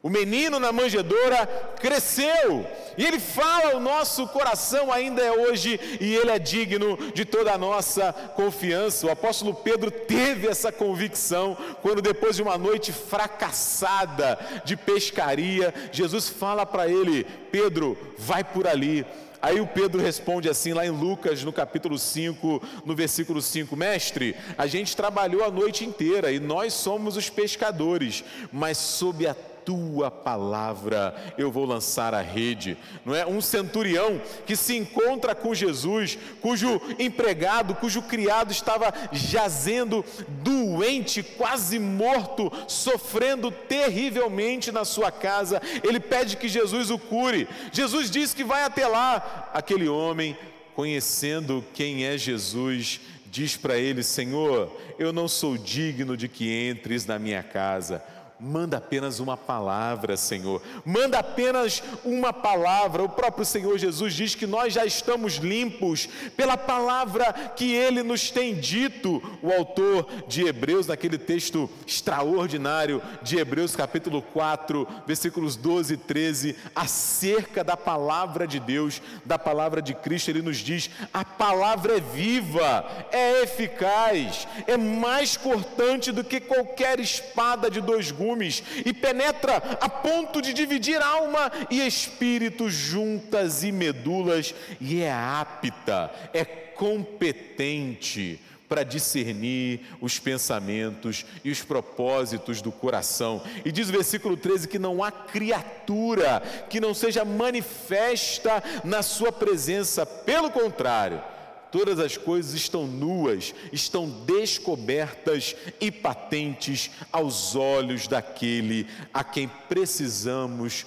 O 0.00 0.08
menino 0.08 0.60
na 0.60 0.70
manjedoura 0.70 1.44
cresceu, 1.80 2.64
e 2.96 3.04
ele 3.04 3.18
fala 3.18 3.76
o 3.76 3.80
nosso 3.80 4.28
coração 4.28 4.92
ainda 4.92 5.20
é 5.20 5.32
hoje, 5.32 5.98
e 6.00 6.14
ele 6.14 6.30
é 6.30 6.38
digno 6.38 6.96
de 7.12 7.24
toda 7.24 7.52
a 7.52 7.58
nossa 7.58 8.12
confiança. 8.12 9.08
O 9.08 9.10
apóstolo 9.10 9.52
Pedro 9.52 9.90
teve 9.90 10.46
essa 10.46 10.70
convicção 10.70 11.56
quando, 11.82 12.00
depois 12.00 12.36
de 12.36 12.42
uma 12.42 12.56
noite 12.56 12.92
fracassada 12.92 14.38
de 14.64 14.76
pescaria, 14.76 15.74
Jesus 15.90 16.28
fala 16.28 16.64
para 16.64 16.86
ele: 16.86 17.24
Pedro, 17.50 17.98
vai 18.16 18.44
por 18.44 18.68
ali. 18.68 19.04
Aí 19.40 19.60
o 19.60 19.66
Pedro 19.66 20.02
responde 20.02 20.48
assim, 20.48 20.72
lá 20.72 20.84
em 20.84 20.90
Lucas, 20.90 21.44
no 21.44 21.52
capítulo 21.52 21.98
5, 21.98 22.62
no 22.84 22.94
versículo 22.94 23.42
5: 23.42 23.74
Mestre, 23.76 24.36
a 24.56 24.66
gente 24.68 24.96
trabalhou 24.96 25.44
a 25.44 25.50
noite 25.50 25.84
inteira 25.84 26.30
e 26.30 26.38
nós 26.38 26.72
somos 26.72 27.16
os 27.16 27.28
pescadores, 27.30 28.24
mas 28.52 28.78
sob 28.78 29.26
a 29.26 29.34
tua 29.68 30.10
palavra 30.10 31.14
eu 31.36 31.52
vou 31.52 31.66
lançar 31.66 32.14
a 32.14 32.22
rede. 32.22 32.74
Não 33.04 33.14
é 33.14 33.26
um 33.26 33.38
centurião 33.38 34.18
que 34.46 34.56
se 34.56 34.74
encontra 34.74 35.34
com 35.34 35.54
Jesus, 35.54 36.16
cujo 36.40 36.80
empregado, 36.98 37.74
cujo 37.74 38.00
criado 38.00 38.50
estava 38.50 38.94
jazendo 39.12 40.02
doente, 40.42 41.22
quase 41.22 41.78
morto, 41.78 42.50
sofrendo 42.66 43.50
terrivelmente 43.50 44.72
na 44.72 44.86
sua 44.86 45.12
casa. 45.12 45.60
Ele 45.86 46.00
pede 46.00 46.38
que 46.38 46.48
Jesus 46.48 46.90
o 46.90 46.98
cure. 46.98 47.46
Jesus 47.70 48.10
diz 48.10 48.32
que 48.32 48.44
vai 48.44 48.64
até 48.64 48.86
lá. 48.86 49.50
Aquele 49.52 49.86
homem, 49.86 50.34
conhecendo 50.74 51.62
quem 51.74 52.06
é 52.06 52.16
Jesus, 52.16 53.02
diz 53.26 53.54
para 53.54 53.76
ele: 53.76 54.02
Senhor, 54.02 54.74
eu 54.98 55.12
não 55.12 55.28
sou 55.28 55.58
digno 55.58 56.16
de 56.16 56.26
que 56.26 56.70
entres 56.70 57.04
na 57.04 57.18
minha 57.18 57.42
casa 57.42 58.02
Manda 58.40 58.76
apenas 58.76 59.18
uma 59.18 59.36
palavra, 59.36 60.16
Senhor. 60.16 60.62
Manda 60.84 61.18
apenas 61.18 61.82
uma 62.04 62.32
palavra. 62.32 63.02
O 63.02 63.08
próprio 63.08 63.44
Senhor 63.44 63.76
Jesus 63.76 64.14
diz 64.14 64.36
que 64.36 64.46
nós 64.46 64.72
já 64.72 64.86
estamos 64.86 65.34
limpos 65.34 66.08
pela 66.36 66.56
palavra 66.56 67.32
que 67.32 67.72
ele 67.74 68.00
nos 68.04 68.30
tem 68.30 68.54
dito. 68.54 69.20
O 69.42 69.50
autor 69.50 70.06
de 70.28 70.46
Hebreus, 70.46 70.86
naquele 70.86 71.18
texto 71.18 71.68
extraordinário 71.84 73.02
de 73.22 73.38
Hebreus, 73.38 73.74
capítulo 73.74 74.22
4, 74.22 74.86
versículos 75.04 75.56
12 75.56 75.94
e 75.94 75.96
13, 75.96 76.56
acerca 76.76 77.64
da 77.64 77.76
palavra 77.76 78.46
de 78.46 78.60
Deus, 78.60 79.02
da 79.24 79.36
palavra 79.36 79.82
de 79.82 79.94
Cristo, 79.94 80.28
ele 80.28 80.42
nos 80.42 80.58
diz: 80.58 80.88
a 81.12 81.24
palavra 81.24 81.96
é 81.96 82.00
viva, 82.00 82.88
é 83.10 83.42
eficaz, 83.42 84.46
é 84.68 84.76
mais 84.76 85.36
cortante 85.36 86.12
do 86.12 86.22
que 86.22 86.38
qualquer 86.38 87.00
espada 87.00 87.68
de 87.68 87.80
dois 87.80 88.12
gumes 88.12 88.27
gumes 88.28 88.62
e 88.84 88.92
penetra 88.92 89.56
a 89.80 89.88
ponto 89.88 90.42
de 90.42 90.52
dividir 90.52 91.00
alma 91.00 91.50
e 91.70 91.86
espírito 91.86 92.68
juntas 92.68 93.62
e 93.62 93.72
medulas 93.72 94.54
e 94.80 95.00
é 95.00 95.12
apta, 95.12 96.12
é 96.32 96.44
competente 96.44 98.40
para 98.68 98.84
discernir 98.84 99.80
os 99.98 100.18
pensamentos 100.18 101.24
e 101.42 101.50
os 101.50 101.62
propósitos 101.62 102.60
do 102.60 102.70
coração. 102.70 103.42
E 103.64 103.72
diz 103.72 103.88
o 103.88 103.92
versículo 103.92 104.36
13 104.36 104.68
que 104.68 104.78
não 104.78 105.02
há 105.02 105.10
criatura 105.10 106.42
que 106.68 106.78
não 106.78 106.92
seja 106.92 107.24
manifesta 107.24 108.62
na 108.84 109.02
sua 109.02 109.32
presença, 109.32 110.04
pelo 110.04 110.50
contrário, 110.50 111.22
todas 111.70 111.98
as 111.98 112.16
coisas 112.16 112.54
estão 112.54 112.86
nuas, 112.86 113.54
estão 113.72 114.08
descobertas 114.08 115.56
e 115.80 115.90
patentes 115.90 116.90
aos 117.12 117.54
olhos 117.56 118.06
daquele 118.06 118.86
a 119.12 119.22
quem 119.22 119.48
precisamos 119.68 120.86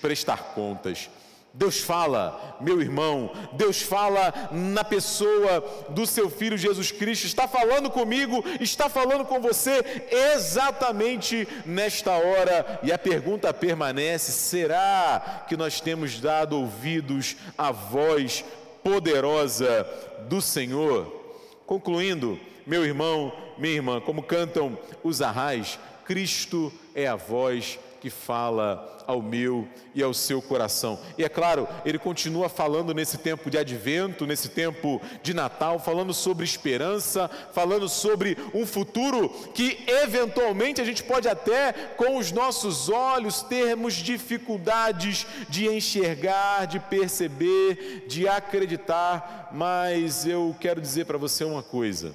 prestar 0.00 0.54
contas. 0.54 1.08
Deus 1.58 1.80
fala, 1.80 2.56
meu 2.60 2.80
irmão, 2.80 3.32
Deus 3.54 3.82
fala 3.82 4.32
na 4.52 4.84
pessoa 4.84 5.60
do 5.88 6.06
seu 6.06 6.30
filho 6.30 6.56
Jesus 6.56 6.92
Cristo, 6.92 7.26
está 7.26 7.48
falando 7.48 7.90
comigo, 7.90 8.44
está 8.60 8.88
falando 8.88 9.24
com 9.24 9.40
você 9.40 9.82
exatamente 10.08 11.48
nesta 11.66 12.12
hora, 12.12 12.78
e 12.82 12.92
a 12.92 12.98
pergunta 12.98 13.52
permanece: 13.52 14.30
será 14.30 15.44
que 15.48 15.56
nós 15.56 15.80
temos 15.80 16.20
dado 16.20 16.56
ouvidos 16.56 17.34
à 17.56 17.72
voz 17.72 18.44
poderosa 18.82 19.86
do 20.28 20.40
Senhor. 20.40 21.06
Concluindo, 21.66 22.38
meu 22.66 22.84
irmão, 22.84 23.32
minha 23.58 23.74
irmã, 23.74 24.00
como 24.00 24.22
cantam 24.22 24.78
os 25.02 25.20
arrais, 25.20 25.78
Cristo 26.04 26.72
é 26.94 27.06
a 27.06 27.16
voz 27.16 27.78
que 28.00 28.10
fala 28.10 28.97
ao 29.08 29.22
meu 29.22 29.66
e 29.94 30.02
ao 30.02 30.12
seu 30.12 30.42
coração. 30.42 31.00
E 31.16 31.24
é 31.24 31.30
claro, 31.30 31.66
ele 31.82 31.98
continua 31.98 32.46
falando 32.50 32.92
nesse 32.92 33.16
tempo 33.16 33.50
de 33.50 33.56
advento, 33.56 34.26
nesse 34.26 34.50
tempo 34.50 35.00
de 35.22 35.32
Natal, 35.32 35.78
falando 35.78 36.12
sobre 36.12 36.44
esperança, 36.44 37.30
falando 37.54 37.88
sobre 37.88 38.36
um 38.52 38.66
futuro 38.66 39.30
que 39.54 39.82
eventualmente 39.86 40.82
a 40.82 40.84
gente 40.84 41.02
pode 41.02 41.26
até 41.26 41.72
com 41.72 42.18
os 42.18 42.30
nossos 42.30 42.90
olhos 42.90 43.40
termos 43.40 43.94
dificuldades 43.94 45.26
de 45.48 45.66
enxergar, 45.66 46.66
de 46.66 46.78
perceber, 46.78 48.04
de 48.06 48.28
acreditar, 48.28 49.48
mas 49.52 50.26
eu 50.26 50.54
quero 50.60 50.82
dizer 50.82 51.06
para 51.06 51.16
você 51.16 51.44
uma 51.44 51.62
coisa, 51.62 52.14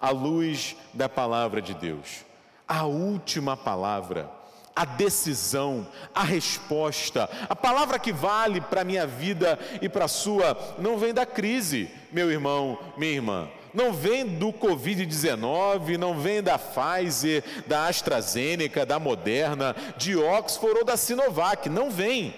à 0.00 0.08
luz 0.08 0.74
da 0.94 1.06
palavra 1.06 1.60
de 1.60 1.74
Deus, 1.74 2.24
a 2.66 2.86
última 2.86 3.58
palavra 3.58 4.39
a 4.74 4.84
decisão, 4.84 5.86
a 6.14 6.22
resposta, 6.22 7.28
a 7.48 7.56
palavra 7.56 7.98
que 7.98 8.12
vale 8.12 8.60
para 8.60 8.82
a 8.82 8.84
minha 8.84 9.06
vida 9.06 9.58
e 9.82 9.88
para 9.88 10.04
a 10.04 10.08
sua, 10.08 10.56
não 10.78 10.98
vem 10.98 11.12
da 11.12 11.26
crise, 11.26 11.90
meu 12.12 12.30
irmão, 12.30 12.78
minha 12.96 13.12
irmã. 13.12 13.48
Não 13.72 13.92
vem 13.92 14.26
do 14.26 14.52
Covid-19, 14.52 15.96
não 15.96 16.18
vem 16.18 16.42
da 16.42 16.58
Pfizer, 16.58 17.44
da 17.66 17.86
AstraZeneca, 17.86 18.84
da 18.84 18.98
Moderna, 18.98 19.76
de 19.96 20.16
Oxford 20.16 20.78
ou 20.78 20.84
da 20.84 20.96
Sinovac, 20.96 21.68
não 21.68 21.90
vem. 21.90 22.34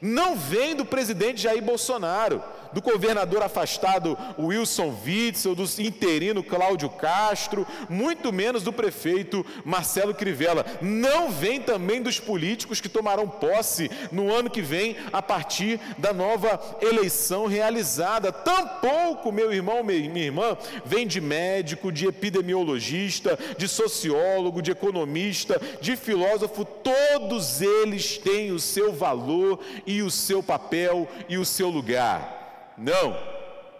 Não 0.00 0.34
vem 0.34 0.74
do 0.74 0.84
presidente 0.84 1.42
Jair 1.42 1.62
Bolsonaro 1.62 2.42
do 2.72 2.80
governador 2.80 3.42
afastado 3.42 4.16
Wilson 4.38 4.94
Witzel, 5.04 5.54
do 5.54 5.64
interino 5.78 6.42
Cláudio 6.42 6.88
Castro, 6.88 7.66
muito 7.88 8.32
menos 8.32 8.62
do 8.62 8.72
prefeito 8.72 9.44
Marcelo 9.64 10.14
Crivella. 10.14 10.64
Não 10.80 11.30
vem 11.30 11.60
também 11.60 12.02
dos 12.02 12.18
políticos 12.18 12.80
que 12.80 12.88
tomarão 12.88 13.28
posse 13.28 13.90
no 14.10 14.32
ano 14.32 14.50
que 14.50 14.62
vem, 14.62 14.96
a 15.12 15.22
partir 15.22 15.80
da 15.98 16.12
nova 16.12 16.60
eleição 16.80 17.46
realizada. 17.46 18.32
Tampouco, 18.32 19.32
meu 19.32 19.52
irmão, 19.52 19.82
minha 19.82 20.24
irmã, 20.24 20.56
vem 20.84 21.06
de 21.06 21.20
médico, 21.20 21.92
de 21.92 22.06
epidemiologista, 22.06 23.38
de 23.56 23.68
sociólogo, 23.68 24.62
de 24.62 24.70
economista, 24.70 25.60
de 25.80 25.96
filósofo, 25.96 26.64
todos 26.64 27.60
eles 27.60 28.18
têm 28.18 28.52
o 28.52 28.58
seu 28.58 28.92
valor 28.92 29.58
e 29.86 30.02
o 30.02 30.10
seu 30.10 30.42
papel 30.42 31.08
e 31.28 31.38
o 31.38 31.44
seu 31.44 31.68
lugar. 31.68 32.41
Não, 32.82 33.16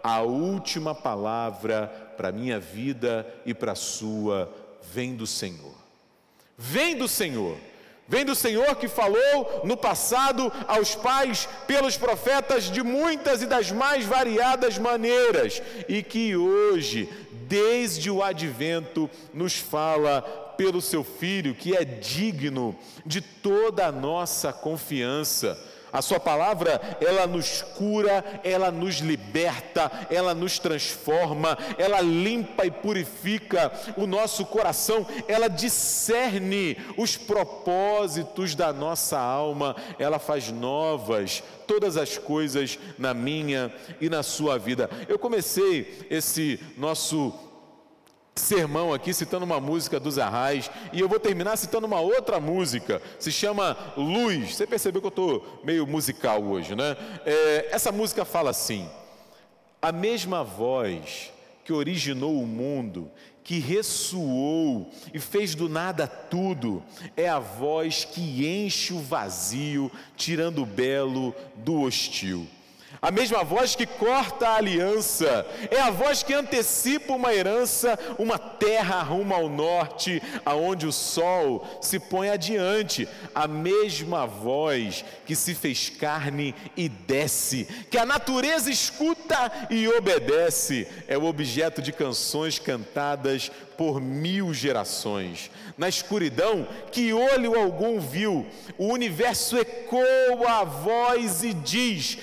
a 0.01 0.21
última 0.21 0.95
palavra 0.95 1.87
para 2.15 2.29
a 2.29 2.31
minha 2.31 2.57
vida 2.57 3.27
e 3.45 3.53
para 3.53 3.73
a 3.73 3.75
sua 3.75 4.49
vem 4.93 5.13
do 5.13 5.27
Senhor. 5.27 5.75
Vem 6.57 6.95
do 6.95 7.05
Senhor. 7.05 7.57
Vem 8.07 8.23
do 8.23 8.33
Senhor 8.33 8.77
que 8.77 8.87
falou 8.87 9.61
no 9.65 9.75
passado 9.75 10.49
aos 10.69 10.95
pais 10.95 11.49
pelos 11.67 11.97
profetas 11.97 12.71
de 12.71 12.81
muitas 12.81 13.41
e 13.41 13.45
das 13.45 13.71
mais 13.71 14.05
variadas 14.05 14.77
maneiras 14.77 15.61
e 15.89 16.01
que 16.01 16.33
hoje, 16.37 17.09
desde 17.47 18.09
o 18.09 18.23
advento, 18.23 19.09
nos 19.33 19.57
fala 19.57 20.21
pelo 20.57 20.81
seu 20.81 21.03
filho 21.03 21.55
que 21.55 21.75
é 21.75 21.83
digno 21.83 22.73
de 23.05 23.19
toda 23.19 23.85
a 23.87 23.91
nossa 23.91 24.53
confiança 24.53 25.59
a 25.93 26.01
Sua 26.01 26.19
palavra, 26.19 26.81
ela 26.99 27.27
nos 27.27 27.61
cura, 27.61 28.41
ela 28.43 28.71
nos 28.71 28.95
liberta, 28.95 29.91
ela 30.09 30.33
nos 30.33 30.57
transforma, 30.57 31.55
ela 31.77 32.01
limpa 32.01 32.65
e 32.65 32.71
purifica 32.71 33.71
o 33.95 34.07
nosso 34.07 34.43
coração, 34.45 35.05
ela 35.27 35.47
discerne 35.47 36.75
os 36.97 37.15
propósitos 37.15 38.55
da 38.55 38.73
nossa 38.73 39.19
alma, 39.19 39.75
ela 39.99 40.17
faz 40.17 40.51
novas 40.51 41.43
todas 41.67 41.95
as 41.95 42.17
coisas 42.17 42.77
na 42.97 43.13
minha 43.13 43.73
e 44.01 44.09
na 44.09 44.23
sua 44.23 44.57
vida. 44.57 44.89
Eu 45.07 45.17
comecei 45.19 46.05
esse 46.09 46.59
nosso 46.75 47.33
sermão 48.35 48.93
aqui 48.93 49.13
citando 49.13 49.45
uma 49.45 49.59
música 49.59 49.99
dos 49.99 50.17
Arrais 50.17 50.69
e 50.91 50.99
eu 50.99 51.07
vou 51.07 51.19
terminar 51.19 51.55
citando 51.55 51.85
uma 51.85 51.99
outra 51.99 52.39
música, 52.39 53.01
se 53.19 53.31
chama 53.31 53.77
Luz. 53.95 54.55
Você 54.55 54.65
percebeu 54.65 55.01
que 55.01 55.07
eu 55.07 55.09
estou 55.09 55.61
meio 55.63 55.85
musical 55.85 56.43
hoje, 56.43 56.75
né? 56.75 56.97
É, 57.25 57.69
essa 57.71 57.91
música 57.91 58.25
fala 58.25 58.49
assim: 58.49 58.89
a 59.81 59.91
mesma 59.91 60.43
voz 60.43 61.31
que 61.63 61.71
originou 61.71 62.41
o 62.41 62.47
mundo, 62.47 63.09
que 63.43 63.59
ressoou 63.59 64.89
e 65.13 65.19
fez 65.19 65.53
do 65.55 65.69
nada 65.69 66.07
tudo, 66.07 66.83
é 67.15 67.29
a 67.29 67.39
voz 67.39 68.05
que 68.05 68.45
enche 68.45 68.93
o 68.93 68.99
vazio, 68.99 69.91
tirando 70.15 70.63
o 70.63 70.65
belo 70.65 71.35
do 71.55 71.81
hostil. 71.81 72.47
A 73.01 73.11
mesma 73.11 73.43
voz 73.43 73.75
que 73.75 73.85
corta 73.85 74.47
a 74.47 74.55
aliança, 74.55 75.45
é 75.69 75.79
a 75.79 75.89
voz 75.89 76.23
que 76.23 76.33
antecipa 76.33 77.13
uma 77.13 77.33
herança, 77.33 77.99
uma 78.17 78.37
terra 78.37 79.01
rumo 79.01 79.33
ao 79.33 79.49
norte, 79.49 80.21
aonde 80.45 80.87
o 80.87 80.91
sol 80.91 81.67
se 81.81 81.99
põe 81.99 82.29
adiante. 82.29 83.07
A 83.35 83.47
mesma 83.47 84.25
voz 84.25 85.03
que 85.25 85.35
se 85.35 85.53
fez 85.53 85.89
carne 85.89 86.55
e 86.77 86.87
desce, 86.87 87.67
que 87.89 87.97
a 87.97 88.05
natureza 88.05 88.71
escuta 88.71 89.51
e 89.69 89.87
obedece, 89.87 90.87
é 91.07 91.17
o 91.17 91.25
objeto 91.25 91.81
de 91.81 91.91
canções 91.91 92.57
cantadas 92.57 93.51
por 93.77 93.99
mil 93.99 94.53
gerações. 94.53 95.49
Na 95.77 95.89
escuridão, 95.89 96.67
que 96.91 97.11
olho 97.11 97.59
algum 97.59 97.99
viu, 97.99 98.45
o 98.77 98.87
universo 98.87 99.57
ecoa 99.57 100.59
a 100.59 100.63
voz 100.63 101.43
e 101.43 101.53
diz: 101.53 102.17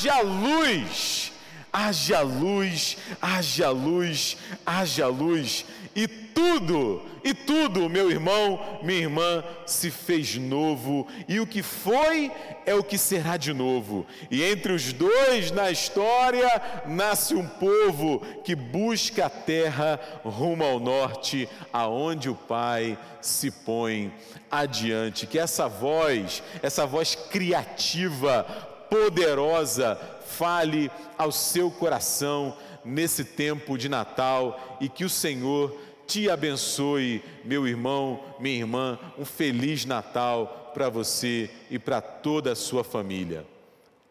haja 0.00 0.20
luz, 0.22 1.32
haja 1.72 2.20
luz, 2.20 2.96
haja 3.20 3.70
luz, 3.70 4.36
haja 4.64 5.06
luz. 5.06 5.66
E 5.94 6.06
tudo, 6.06 7.02
e 7.22 7.34
tudo, 7.34 7.90
meu 7.90 8.10
irmão, 8.10 8.78
minha 8.82 9.00
irmã, 9.00 9.44
se 9.66 9.90
fez 9.90 10.36
novo, 10.36 11.06
e 11.28 11.40
o 11.40 11.46
que 11.46 11.62
foi 11.62 12.30
é 12.64 12.74
o 12.74 12.82
que 12.82 12.96
será 12.96 13.36
de 13.36 13.52
novo. 13.52 14.06
E 14.30 14.42
entre 14.42 14.72
os 14.72 14.92
dois 14.92 15.50
na 15.50 15.70
história 15.70 16.48
nasce 16.86 17.34
um 17.34 17.46
povo 17.46 18.20
que 18.44 18.54
busca 18.54 19.26
a 19.26 19.30
terra 19.30 20.00
rumo 20.24 20.64
ao 20.64 20.80
norte, 20.80 21.48
aonde 21.72 22.30
o 22.30 22.34
Pai 22.34 22.96
se 23.20 23.50
põe 23.50 24.12
adiante. 24.50 25.26
Que 25.26 25.38
essa 25.38 25.68
voz, 25.68 26.42
essa 26.62 26.86
voz 26.86 27.14
criativa, 27.14 28.46
poderosa, 28.90 29.98
fale 30.26 30.90
ao 31.16 31.30
seu 31.30 31.70
coração 31.70 32.56
nesse 32.84 33.24
tempo 33.24 33.78
de 33.78 33.88
Natal 33.88 34.78
e 34.80 34.88
que 34.88 35.04
o 35.04 35.08
Senhor 35.08 35.76
te 36.06 36.28
abençoe, 36.28 37.22
meu 37.44 37.68
irmão, 37.68 38.20
minha 38.40 38.58
irmã. 38.58 38.98
Um 39.16 39.24
feliz 39.24 39.84
Natal 39.84 40.72
para 40.74 40.88
você 40.88 41.48
e 41.70 41.78
para 41.78 42.00
toda 42.00 42.52
a 42.52 42.56
sua 42.56 42.82
família. 42.82 43.46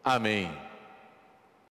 Amém. 0.02 0.69